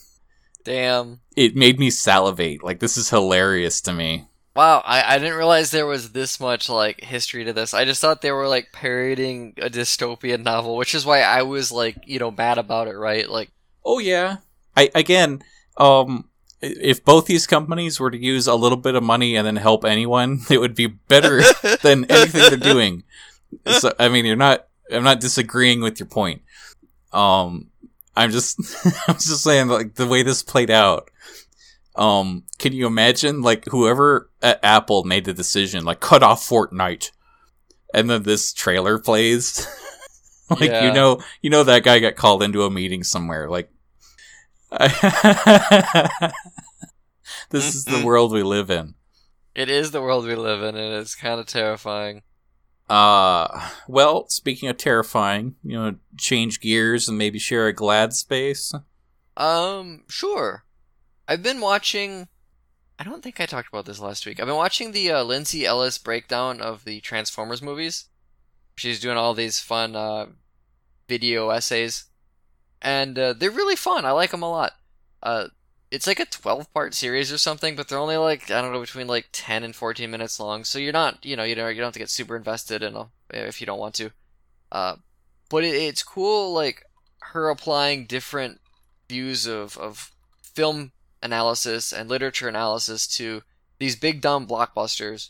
[0.63, 1.19] Damn.
[1.35, 2.63] it made me salivate.
[2.63, 4.28] Like this is hilarious to me.
[4.59, 7.73] Wow, I, I didn't realize there was this much like history to this.
[7.73, 11.71] I just thought they were like parodying a dystopian novel, which is why I was
[11.71, 13.29] like, you know, mad about it, right?
[13.29, 13.51] Like,
[13.85, 14.39] Oh yeah.
[14.75, 15.43] I again,
[15.77, 16.25] um
[16.59, 19.85] if both these companies were to use a little bit of money and then help
[19.85, 21.41] anyone, it would be better
[21.81, 23.03] than anything they're doing.
[23.79, 26.41] So I mean, you're not I'm not disagreeing with your point.
[27.13, 27.69] Um
[28.13, 28.59] I'm just
[29.07, 31.09] I'm just saying like the way this played out.
[31.99, 37.11] Um can you imagine like whoever at Apple made the decision like cut off Fortnite?
[37.93, 39.67] And then this trailer plays.
[40.51, 43.69] Like you know you know that guy got called into a meeting somewhere like
[47.51, 48.95] this is the world we live in.
[49.53, 52.23] It is the world we live in, and it's kind of terrifying.
[52.89, 58.73] uh well speaking of terrifying you know change gears and maybe share a glad space?
[59.37, 60.65] Um, sure.
[61.29, 62.27] I've been watching.
[62.97, 64.39] I don't think I talked about this last week.
[64.39, 68.05] I've been watching the uh, Lindsay Ellis breakdown of the Transformers movies.
[68.75, 70.25] She's doing all these fun uh,
[71.07, 72.05] video essays,
[72.81, 74.05] and uh, they're really fun.
[74.05, 74.73] I like them a lot.
[75.21, 75.49] Uh,
[75.91, 79.07] it's like a twelve-part series or something, but they're only like I don't know between
[79.07, 80.63] like ten and fourteen minutes long.
[80.63, 82.93] So you're not, you know, you don't you don't have to get super invested in
[82.93, 84.09] them if you don't want to.
[84.71, 84.95] Uh,
[85.51, 86.85] but it, it's cool, like
[87.19, 88.61] her applying different
[89.07, 90.11] views of, of
[90.41, 90.91] film
[91.21, 93.43] analysis and literature analysis to
[93.77, 95.29] these big dumb blockbusters.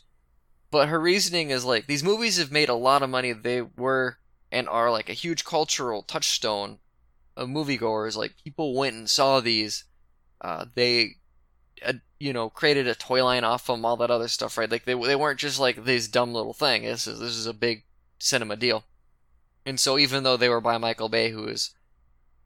[0.70, 3.32] But her reasoning is like these movies have made a lot of money.
[3.32, 4.18] They were
[4.52, 6.78] and are like a huge cultural touchstone
[7.36, 8.16] of moviegoers.
[8.16, 9.84] Like people went and saw these.
[10.40, 11.16] Uh, they,
[11.84, 14.70] uh, you know, created a toy line off them, all that other stuff, right?
[14.70, 16.82] Like they they weren't just like this dumb little thing.
[16.82, 17.84] This is this is a big
[18.18, 18.84] cinema deal.
[19.66, 21.70] And so even though they were by Michael Bay, who is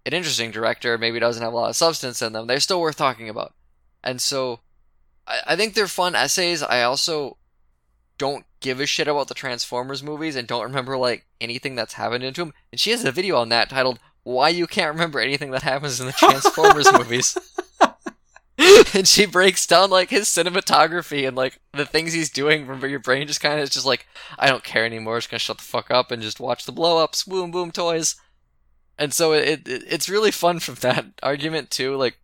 [0.06, 2.96] an interesting director, maybe doesn't have a lot of substance in them, they're still worth
[2.96, 3.54] talking about.
[4.02, 4.60] And so
[5.26, 6.62] I, I think they're fun essays.
[6.62, 7.38] I also
[8.18, 12.24] don't give a shit about the Transformers movies and don't remember like anything that's happened
[12.24, 12.54] into them.
[12.70, 16.00] And she has a video on that titled "Why You Can't Remember Anything That Happens
[16.00, 17.36] in the Transformers Movies."
[18.94, 22.62] and she breaks down like his cinematography and like the things he's doing.
[22.62, 24.06] Remember, your brain just kind of is just like,
[24.38, 25.18] I don't care anymore.
[25.18, 28.16] Just gonna shut the fuck up and just watch the blow ups, boom boom toys.
[28.98, 31.96] And so it, it it's really fun from that argument too.
[31.96, 32.18] Like,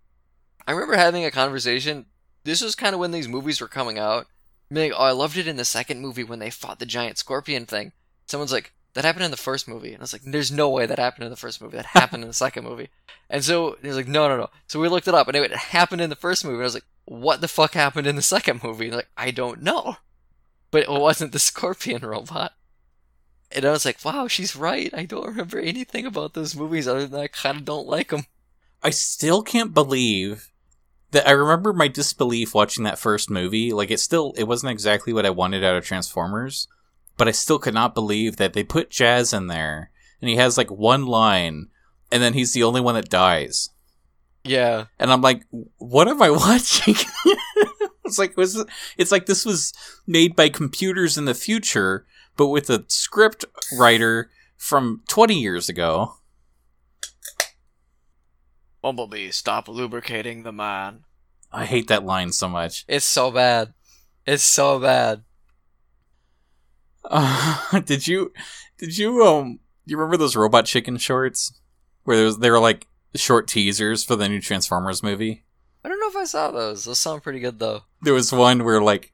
[0.66, 2.07] I remember having a conversation.
[2.45, 4.27] This was kind of when these movies were coming out.
[4.73, 7.18] Being like, oh, I loved it in the second movie when they fought the giant
[7.18, 7.93] scorpion thing.
[8.29, 10.87] Someone's like, that happened in the first movie, and I was like, there's no way
[10.87, 11.77] that happened in the first movie.
[11.77, 12.89] That happened in the second movie.
[13.29, 14.51] And so he was like, no, no, no.
[14.66, 16.55] So we looked it up, and it happened in the first movie.
[16.55, 18.87] And I was like, what the fuck happened in the second movie?
[18.87, 19.97] And like, I don't know.
[20.71, 22.53] But it wasn't the scorpion robot.
[23.53, 24.92] And I was like, wow, she's right.
[24.94, 28.26] I don't remember anything about those movies other than I kind of don't like them.
[28.82, 30.51] I still can't believe
[31.11, 33.72] that I remember my disbelief watching that first movie.
[33.72, 36.68] Like it still it wasn't exactly what I wanted out of Transformers,
[37.16, 39.90] but I still could not believe that they put Jazz in there
[40.20, 41.68] and he has like one line
[42.12, 43.70] and then he's the only one that dies.
[44.44, 44.86] Yeah.
[44.98, 45.44] And I'm like,
[45.78, 46.94] what am I watching?
[48.05, 48.64] it's like was
[48.96, 49.72] it's like this was
[50.07, 52.07] made by computers in the future,
[52.41, 53.45] but with a script
[53.78, 56.14] writer from 20 years ago.
[58.80, 61.05] Bumblebee, stop lubricating the man.
[61.53, 62.86] I hate that line so much.
[62.88, 63.74] It's so bad.
[64.24, 65.22] It's so bad.
[67.05, 68.32] Uh, did you
[68.78, 71.53] did you um you remember those robot chicken shorts
[72.05, 72.86] where there was they were like
[73.16, 75.45] short teasers for the new Transformers movie?
[75.84, 76.86] I don't know if I saw those.
[76.86, 77.82] Those sound pretty good though.
[78.01, 79.12] There was one where like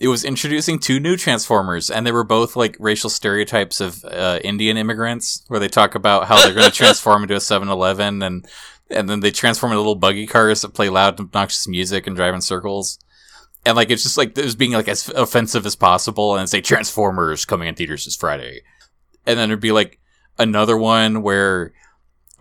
[0.00, 4.40] it was introducing two new Transformers and they were both like racial stereotypes of uh,
[4.42, 8.46] Indian immigrants where they talk about how they're going to transform into a 7-Eleven and
[8.90, 12.34] and then they transform into little buggy cars that play loud obnoxious music and drive
[12.34, 12.98] in circles.
[13.64, 16.60] And like it's just like it was being like as offensive as possible and say
[16.60, 18.62] Transformers coming in theaters this Friday.
[19.26, 19.98] And then there'd be like
[20.38, 21.72] another one where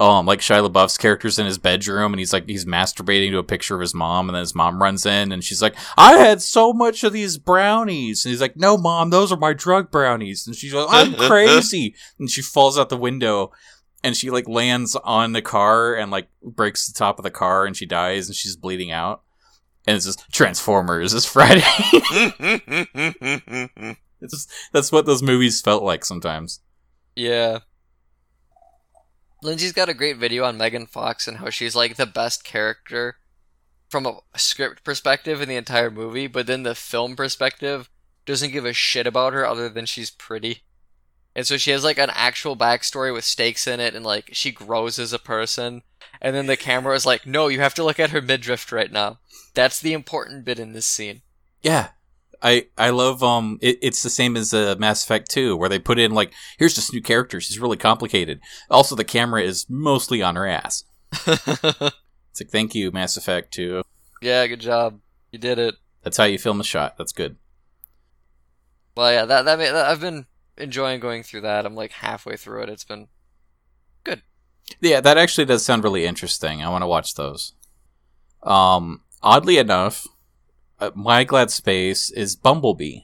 [0.01, 3.43] um like Shia LaBeouf's character's in his bedroom and he's like he's masturbating to a
[3.43, 6.41] picture of his mom and then his mom runs in and she's like I had
[6.41, 8.25] so much of these brownies.
[8.25, 10.47] And he's like no mom those are my drug brownies.
[10.47, 11.93] And she's like I'm crazy.
[12.17, 13.51] And she falls out the window
[14.03, 17.65] and she like lands on the car and like breaks the top of the car
[17.65, 19.21] and she dies and she's bleeding out.
[19.85, 21.61] And it's just Transformers this Friday.
[24.21, 26.61] It's just, that's what those movies felt like sometimes.
[27.15, 27.59] Yeah.
[29.41, 33.17] Lindsay's got a great video on Megan Fox and how she's like the best character
[33.89, 37.89] from a script perspective in the entire movie, but then the film perspective
[38.25, 40.61] doesn't give a shit about her other than she's pretty.
[41.35, 44.51] And so she has like an actual backstory with stakes in it and like she
[44.51, 45.81] grows as a person.
[46.21, 48.91] And then the camera is like, no, you have to look at her midriff right
[48.91, 49.19] now.
[49.53, 51.21] That's the important bit in this scene.
[51.61, 51.89] Yeah.
[52.43, 55.79] I, I love um it, it's the same as uh, Mass Effect 2 where they
[55.79, 58.39] put in like here's this new character she's really complicated
[58.69, 60.83] also the camera is mostly on her ass
[61.27, 63.83] it's like thank you Mass Effect 2
[64.21, 64.99] yeah, good job.
[65.31, 65.75] You did it.
[66.03, 67.37] that's how you film a shot that's good
[68.95, 70.25] Well, yeah, that that, that I've been
[70.57, 71.65] enjoying going through that.
[71.65, 72.69] I'm like halfway through it.
[72.69, 73.07] It's been
[74.03, 74.21] good.
[74.79, 76.61] Yeah, that actually does sound really interesting.
[76.61, 77.53] I want to watch those.
[78.43, 80.07] Um, oddly enough,
[80.81, 83.01] uh, My Glad Space is Bumblebee.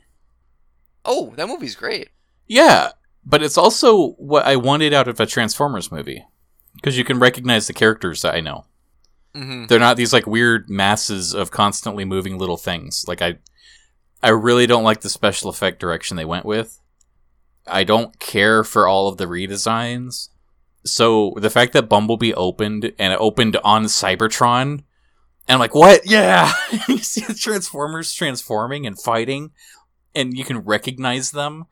[1.06, 2.10] oh, that movie's great.
[2.48, 2.92] Yeah,
[3.26, 6.26] but it's also what I wanted out of a Transformers movie
[6.76, 8.66] because you can recognize the characters that I know.
[9.36, 9.68] Mm-hmm.
[9.68, 13.06] They're not these like weird masses of constantly moving little things.
[13.08, 13.38] Like I,
[14.24, 16.80] I really don't like the special effect direction they went with.
[17.66, 20.30] I don't care for all of the redesigns.
[20.86, 24.84] So the fact that Bumblebee opened and it opened on Cybertron,
[25.48, 26.06] and I'm like, what?
[26.06, 26.52] Yeah,
[26.88, 29.52] you see the Transformers transforming and fighting,
[30.14, 31.66] and you can recognize them,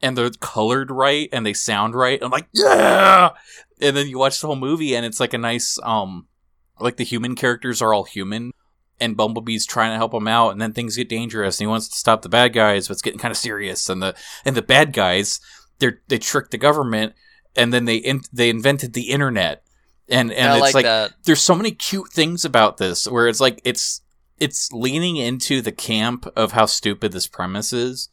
[0.00, 2.22] and they're colored right and they sound right.
[2.22, 3.30] I'm like, yeah.
[3.80, 6.26] And then you watch the whole movie, and it's like a nice, um,
[6.80, 8.52] like the human characters are all human,
[9.00, 11.88] and Bumblebee's trying to help him out, and then things get dangerous, and he wants
[11.88, 14.14] to stop the bad guys, but it's getting kind of serious, and the
[14.44, 15.40] and the bad guys,
[15.78, 17.14] they they tricked the government,
[17.56, 19.62] and then they in, they invented the internet,
[20.10, 21.12] and and I it's like, like that.
[21.24, 24.00] there's so many cute things about this where it's like it's
[24.38, 28.08] it's leaning into the camp of how stupid this premise is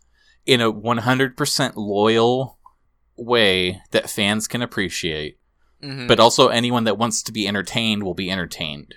[0.46, 2.58] in a 100% loyal
[3.18, 5.38] way that fans can appreciate
[5.84, 6.08] Mhm.
[6.08, 8.96] but also anyone that wants to be entertained will be entertained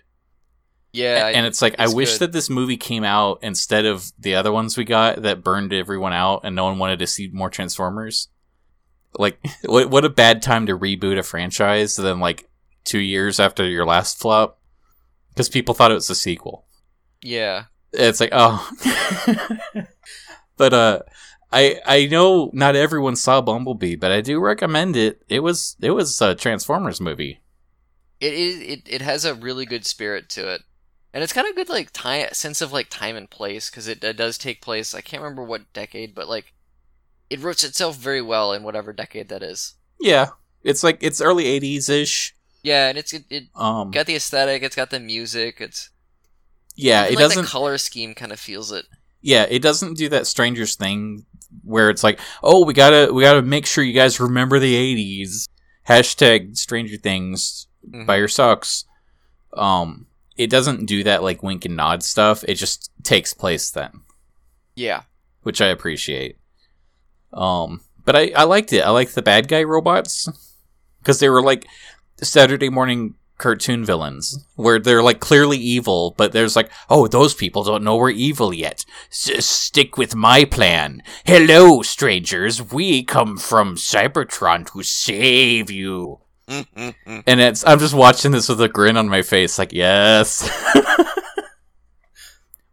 [0.92, 2.20] yeah, and it's like it's i wish good.
[2.20, 6.12] that this movie came out instead of the other ones we got that burned everyone
[6.14, 8.28] out and no one wanted to see more transformers
[9.18, 12.47] like what, what a bad time to reboot a franchise than like
[12.88, 14.58] two years after your last flop
[15.30, 16.66] because people thought it was a sequel
[17.22, 17.64] yeah.
[17.92, 18.68] it's like oh
[20.56, 21.00] but uh
[21.52, 25.90] i i know not everyone saw bumblebee but i do recommend it it was it
[25.90, 27.40] was a transformers movie
[28.20, 28.60] It is.
[28.60, 30.62] It, it has a really good spirit to it,
[31.12, 34.02] and it's kind of good like time sense of like time and place because it,
[34.02, 34.94] it does take place.
[34.94, 36.52] I can't remember what decade, but like
[37.30, 39.74] it roots itself very well in whatever decade that is.
[40.00, 40.30] yeah
[40.64, 42.34] it's like it's early 80s ish
[42.68, 44.62] Yeah, and it's it, it um got the aesthetic.
[44.62, 45.56] It's got the music.
[45.60, 45.90] It's
[46.76, 48.86] yeah it like, doesn't The color scheme kind of feels it.
[49.20, 51.24] yeah it doesn't do that strangers thing
[51.64, 55.48] where it's like oh we gotta we gotta make sure you guys remember the 80s
[55.88, 58.06] hashtag stranger things Mhm.
[58.06, 58.84] by your socks
[59.56, 60.06] um
[60.36, 64.02] it doesn't do that like wink and nod stuff it just takes place then
[64.76, 65.02] Yeah,
[65.42, 66.36] which i appreciate
[67.32, 70.28] um but i i liked it i liked the bad guy robots
[71.00, 71.66] because they were like
[72.22, 77.62] saturday morning cartoon villains where they're like clearly evil but there's like oh those people
[77.62, 78.84] don't know we're evil yet.
[79.10, 81.02] S- stick with my plan.
[81.24, 82.60] Hello strangers.
[82.72, 86.18] We come from cybertron to save you.
[86.48, 90.48] And it's i'm just watching this with a grin on my face like yes.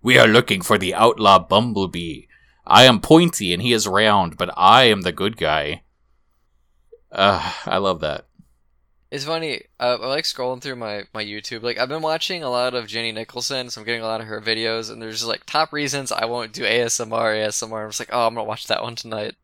[0.02, 2.26] We are looking for the outlaw bumblebee.
[2.68, 5.84] I am pointy and he is round but i am the good guy.
[7.12, 8.26] Uh, i love that
[9.16, 9.62] it's funny.
[9.80, 11.64] Uh, I like scrolling through my my YouTube.
[11.64, 14.28] Like I've been watching a lot of Jenny Nicholson, so I'm getting a lot of
[14.28, 14.92] her videos.
[14.92, 17.08] And there's just like top reasons I won't do ASMR.
[17.10, 17.84] ASMR.
[17.84, 19.36] I'm just like, oh, I'm gonna watch that one tonight.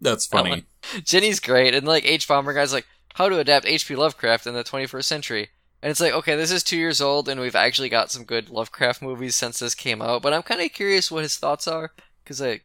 [0.00, 0.64] that's funny
[1.04, 3.96] Jenny's great, and like hbomberguy's like how to adapt H.P.
[3.96, 5.48] Lovecraft in the 21st century,
[5.80, 8.50] and it's like okay, this is two years old, and we've actually got some good
[8.50, 10.22] Lovecraft movies since this came out.
[10.22, 11.92] But I'm kind of curious what his thoughts are
[12.24, 12.62] because I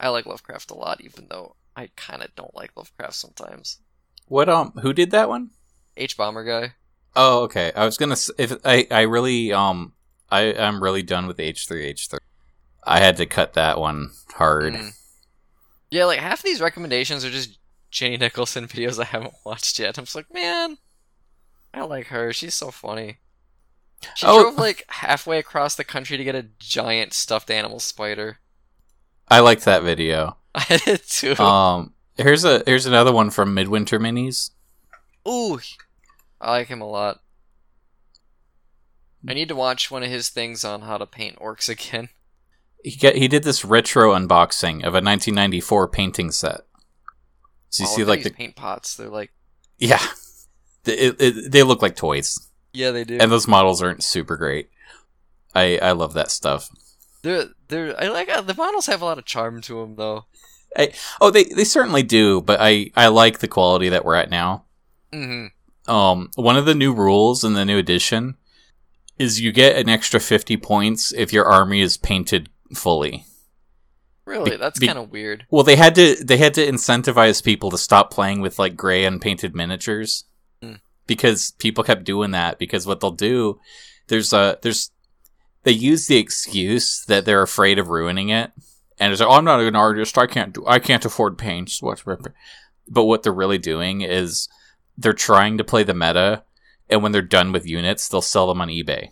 [0.00, 3.78] I like Lovecraft a lot, even though I kind of don't like Lovecraft sometimes.
[4.32, 5.50] What um who did that one
[5.94, 6.72] hbomberguy.
[7.14, 7.70] Oh, okay.
[7.76, 8.16] I was gonna.
[8.38, 9.92] If I, I really, um,
[10.30, 12.18] I, I'm really done with H three H three.
[12.82, 14.72] I had to cut that one hard.
[14.72, 14.92] Mm.
[15.90, 17.58] Yeah, like half of these recommendations are just
[17.90, 19.98] Jenny Nicholson videos I haven't watched yet.
[19.98, 20.78] I'm just like, man,
[21.74, 22.32] I like her.
[22.32, 23.18] She's so funny.
[24.16, 24.44] She Oh.
[24.44, 28.38] drove like halfway across the country to get a giant stuffed animal spider.
[29.28, 30.38] I liked that video.
[30.54, 31.36] I did too.
[31.36, 34.50] Um, here's a here's another one from Midwinter Minis.
[35.28, 35.60] Ooh,
[36.40, 37.20] I like him a lot.
[39.28, 42.08] I need to watch one of his things on how to paint orcs again.
[42.82, 46.62] He get he did this retro unboxing of a 1994 painting set.
[47.68, 48.96] So you Oh, see like the paint pots.
[48.96, 49.30] They're like
[49.78, 50.02] yeah,
[50.84, 53.18] It, it, they look like toys, Yeah, they do.
[53.20, 54.68] and those models aren't super great.
[55.54, 56.68] I I love that stuff.
[57.22, 60.26] they're they're I like uh, the models have a lot of charm to them though.
[61.20, 64.64] Oh, they they certainly do, but I I like the quality that we're at now.
[65.12, 65.46] hmm
[65.86, 68.36] Um, one of the new rules in the new edition
[69.18, 73.24] is you get an extra fifty points if your army is painted fully.
[74.24, 75.46] Really, that's kind of weird.
[75.50, 79.04] Well, they had to they had to incentivize people to stop playing with like gray
[79.04, 80.24] unpainted miniatures
[80.62, 80.74] Hmm.
[81.06, 82.58] because people kept doing that.
[82.58, 83.58] Because what they'll do,
[84.06, 84.90] there's a there's
[85.64, 88.52] they use the excuse that they're afraid of ruining it,
[89.02, 91.82] and it's like, oh, I'm not an artist, I can't do I can't afford paints.
[91.82, 92.34] whatever.
[92.88, 94.48] But what they're really doing is
[94.96, 96.44] they're trying to play the meta,
[96.88, 99.08] and when they're done with units, they'll sell them on eBay.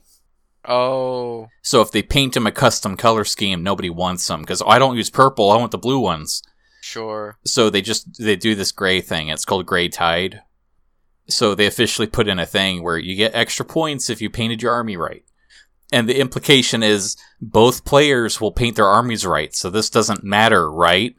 [0.68, 4.78] Oh, So if they paint them a custom color scheme, nobody wants them because I
[4.78, 5.50] don't use purple.
[5.50, 6.42] I want the blue ones
[6.80, 7.38] sure.
[7.44, 10.42] so they just they do this gray thing it's called gray tide
[11.28, 14.62] so they officially put in a thing where you get extra points if you painted
[14.62, 15.24] your army right
[15.92, 20.70] and the implication is both players will paint their armies right so this doesn't matter
[20.70, 21.14] right?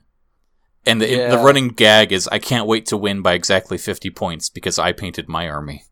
[0.83, 4.49] And the, the running gag is i can't wait to win by exactly 50 points
[4.49, 5.83] because i painted my army.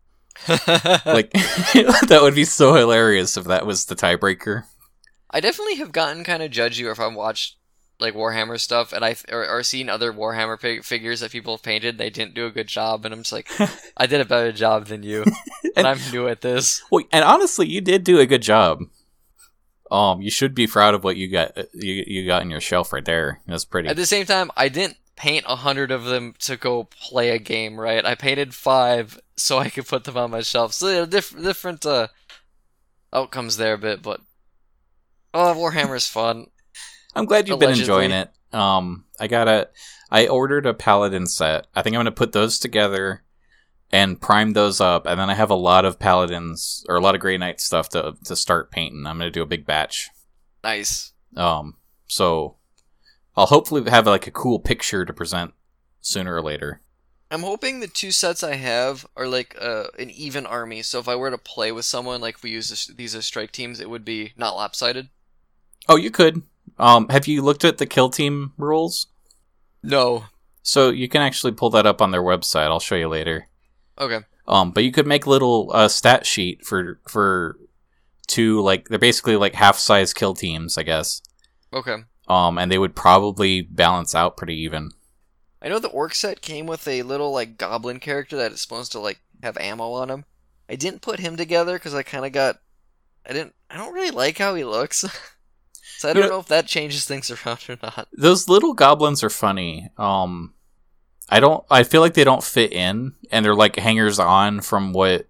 [0.47, 4.63] Like that would be so hilarious if that was the tiebreaker.
[5.29, 7.57] I definitely have gotten kind of judgy if I've watched
[7.99, 11.63] like Warhammer stuff and I or, or seen other Warhammer fig- figures that people have
[11.63, 11.97] painted.
[11.97, 13.49] They didn't do a good job, and I'm just like,
[13.97, 15.25] I did a better job than you,
[15.75, 16.81] and I'm new at this.
[16.91, 18.83] Well, and honestly, you did do a good job.
[19.91, 21.57] Um, you should be proud of what you got.
[21.73, 23.41] You you got in your shelf right there.
[23.47, 23.89] That's pretty.
[23.89, 27.39] At the same time, I didn't paint a hundred of them to go play a
[27.39, 28.05] game, right?
[28.05, 30.73] I painted five so I could put them on my shelf.
[30.73, 32.07] So there are diff- different uh,
[33.11, 34.21] outcomes there a bit, but
[35.33, 36.47] oh, Warhammer's fun.
[37.15, 38.31] I'm glad you've been enjoying it.
[38.53, 39.69] Um, I got a.
[40.11, 41.67] I ordered a paladin set.
[41.75, 43.23] I think I'm gonna put those together
[43.91, 47.15] and prime those up, and then I have a lot of paladins or a lot
[47.15, 49.05] of Grey Knight stuff to to start painting.
[49.05, 50.09] I'm gonna do a big batch.
[50.63, 51.13] Nice.
[51.35, 51.77] Um,
[52.07, 52.57] so
[53.35, 55.53] I'll hopefully have like a cool picture to present
[56.01, 56.81] sooner or later.
[57.31, 60.81] I'm hoping the two sets I have are like uh, an even army.
[60.81, 63.25] So if I were to play with someone, like if we use this, these as
[63.25, 65.09] strike teams, it would be not lopsided.
[65.87, 66.41] Oh, you could.
[66.79, 69.07] Um, have you looked at the kill team rules?
[69.83, 70.25] No.
[70.63, 72.67] So you can actually pull that up on their website.
[72.67, 73.47] I'll show you later.
[73.99, 74.19] Okay.
[74.47, 77.57] Um, but you could make little uh, stat sheet for for
[78.27, 81.21] two like they're basically like half size kill teams, I guess.
[81.73, 81.97] Okay.
[82.27, 84.91] Um, and they would probably balance out pretty even.
[85.61, 88.91] I know the orc set came with a little like goblin character that is supposed
[88.93, 90.25] to like have ammo on him.
[90.69, 92.59] I didn't put him together because I kind of got.
[93.27, 93.53] I didn't.
[93.69, 95.03] I don't really like how he looks.
[95.99, 98.07] so I don't know- know if that changes things around or not.
[98.13, 99.89] Those little goblins are funny.
[99.97, 100.53] Um,
[101.27, 101.63] I don't.
[101.69, 105.27] I feel like they don't fit in, and they're like hangers on from what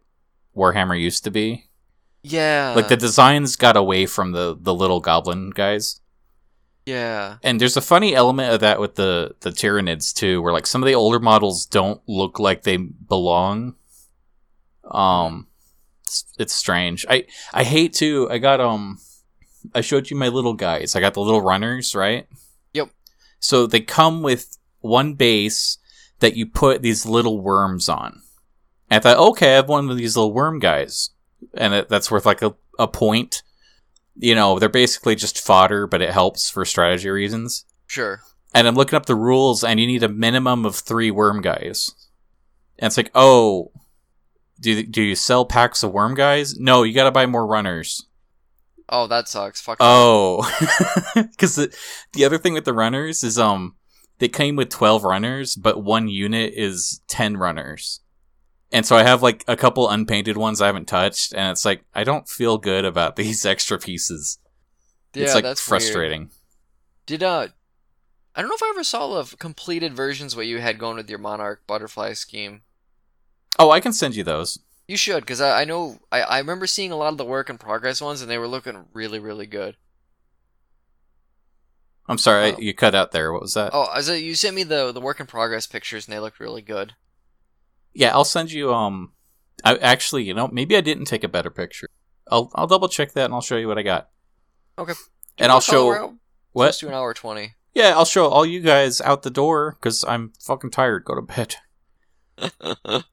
[0.56, 1.66] Warhammer used to be.
[2.22, 2.74] Yeah.
[2.76, 6.02] Like the designs got away from the the little goblin guys.
[6.86, 7.38] Yeah.
[7.44, 10.84] And there's a funny element of that with the the Tyranids too, where like some
[10.84, 13.76] of the older models don't look like they belong.
[14.90, 15.48] Um,
[16.04, 17.06] it's, it's strange.
[17.10, 18.30] I I hate to.
[18.32, 19.00] I got um,
[19.74, 20.96] I showed you my little guys.
[20.96, 22.28] I got the little runners, right?
[22.74, 22.90] Yep.
[23.40, 25.78] So they come with one base
[26.20, 28.22] that you put these little worms on.
[28.90, 31.12] And I thought, okay, I have one of these little worm guys,
[31.54, 33.44] and it, that's worth like a, a point.
[34.16, 37.66] You know, they're basically just fodder, but it helps for strategy reasons.
[37.88, 38.22] Sure.
[38.54, 41.92] And I'm looking up the rules, and you need a minimum of three worm guys.
[42.80, 43.72] And it's like, oh,
[44.60, 46.58] do do you sell packs of worm guys?
[46.58, 48.06] No, you got to buy more runners.
[48.90, 49.62] Oh, that sucks.
[49.62, 49.78] Fuck.
[49.80, 50.42] Oh,
[51.16, 51.76] because the,
[52.14, 53.76] the other thing with the runners is um
[54.18, 58.02] they came with twelve runners, but one unit is ten runners,
[58.72, 61.84] and so I have like a couple unpainted ones I haven't touched, and it's like
[61.94, 64.40] I don't feel good about these extra pieces.
[65.14, 65.82] yeah, it's like that's weird.
[65.82, 66.30] frustrating.
[67.06, 67.48] Did uh,
[68.36, 71.10] I don't know if I ever saw the completed versions what you had going with
[71.10, 72.62] your Monarch butterfly scheme.
[73.58, 74.60] Oh, I can send you those.
[74.90, 77.48] You should, because I, I know I, I remember seeing a lot of the work
[77.48, 79.78] in progress ones, and they were looking really really good.
[82.08, 82.58] I'm sorry, I, Oh.
[82.58, 83.32] you cut out there.
[83.32, 83.70] What was that?
[83.72, 86.40] Oh, as a, you sent me the the work in progress pictures, and they looked
[86.40, 86.94] really good.
[87.94, 88.74] Yeah, I'll send you.
[88.74, 89.12] Um,
[89.64, 91.88] I actually, you know, maybe I didn't take a better picture.
[92.32, 94.10] I'll I'll double check that and I'll show you what I got.
[94.80, 94.94] Okay.
[95.38, 96.18] And I'll show
[96.52, 96.66] what.
[96.66, 97.54] close to an hour twenty.
[97.76, 101.06] Yeah, I'll show all you guys out the door because I'm fucking tired.
[101.06, 101.58] Go to bed.
[102.40, 103.06] it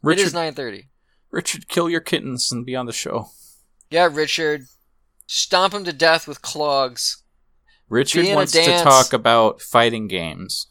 [0.00, 0.86] Richard, is nine thirty.
[1.30, 3.28] Richard, kill your kittens and be on the show.
[3.90, 4.62] Yeah, Richard,
[5.26, 7.22] stomp him to death with clogs.
[7.88, 10.66] Richard Be in a wants to talk about fighting games.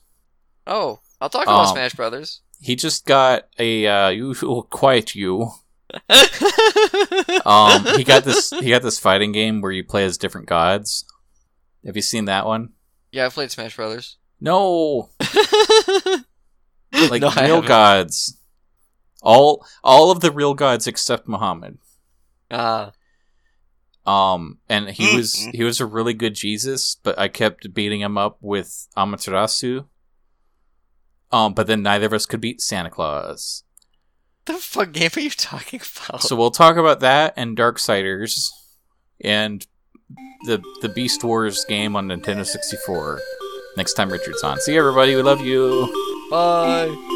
[0.67, 2.41] Oh, I'll talk about Um, Smash Brothers.
[2.59, 5.49] he just got a uh, you oh, quiet you.
[7.45, 11.05] Um, he got this he got this fighting game where you play as different gods.
[11.85, 12.73] Have you seen that one?
[13.11, 14.17] yeah, I played Smash Brothers.
[14.39, 15.09] No,
[16.93, 17.67] like No, I real haven't.
[17.67, 18.37] gods.
[19.27, 21.79] All all of the real gods except Muhammad.
[22.49, 22.93] Ah,
[24.05, 25.49] Um, and he was Mm-hmm.
[25.57, 29.85] he was a really good Jesus, but I kept beating him up with Amaterasu.
[31.29, 33.63] Um, but then neither of us could beat Santa Claus.
[34.45, 36.21] the fuck game are you talking about?
[36.23, 38.47] So we'll talk about that and Darksiders
[39.19, 39.67] and
[40.45, 43.19] the the Beast Wars game on Nintendo 64
[43.75, 44.57] next time Richard's on.
[44.61, 45.59] See you everybody, we love you.
[46.31, 47.15] Bye.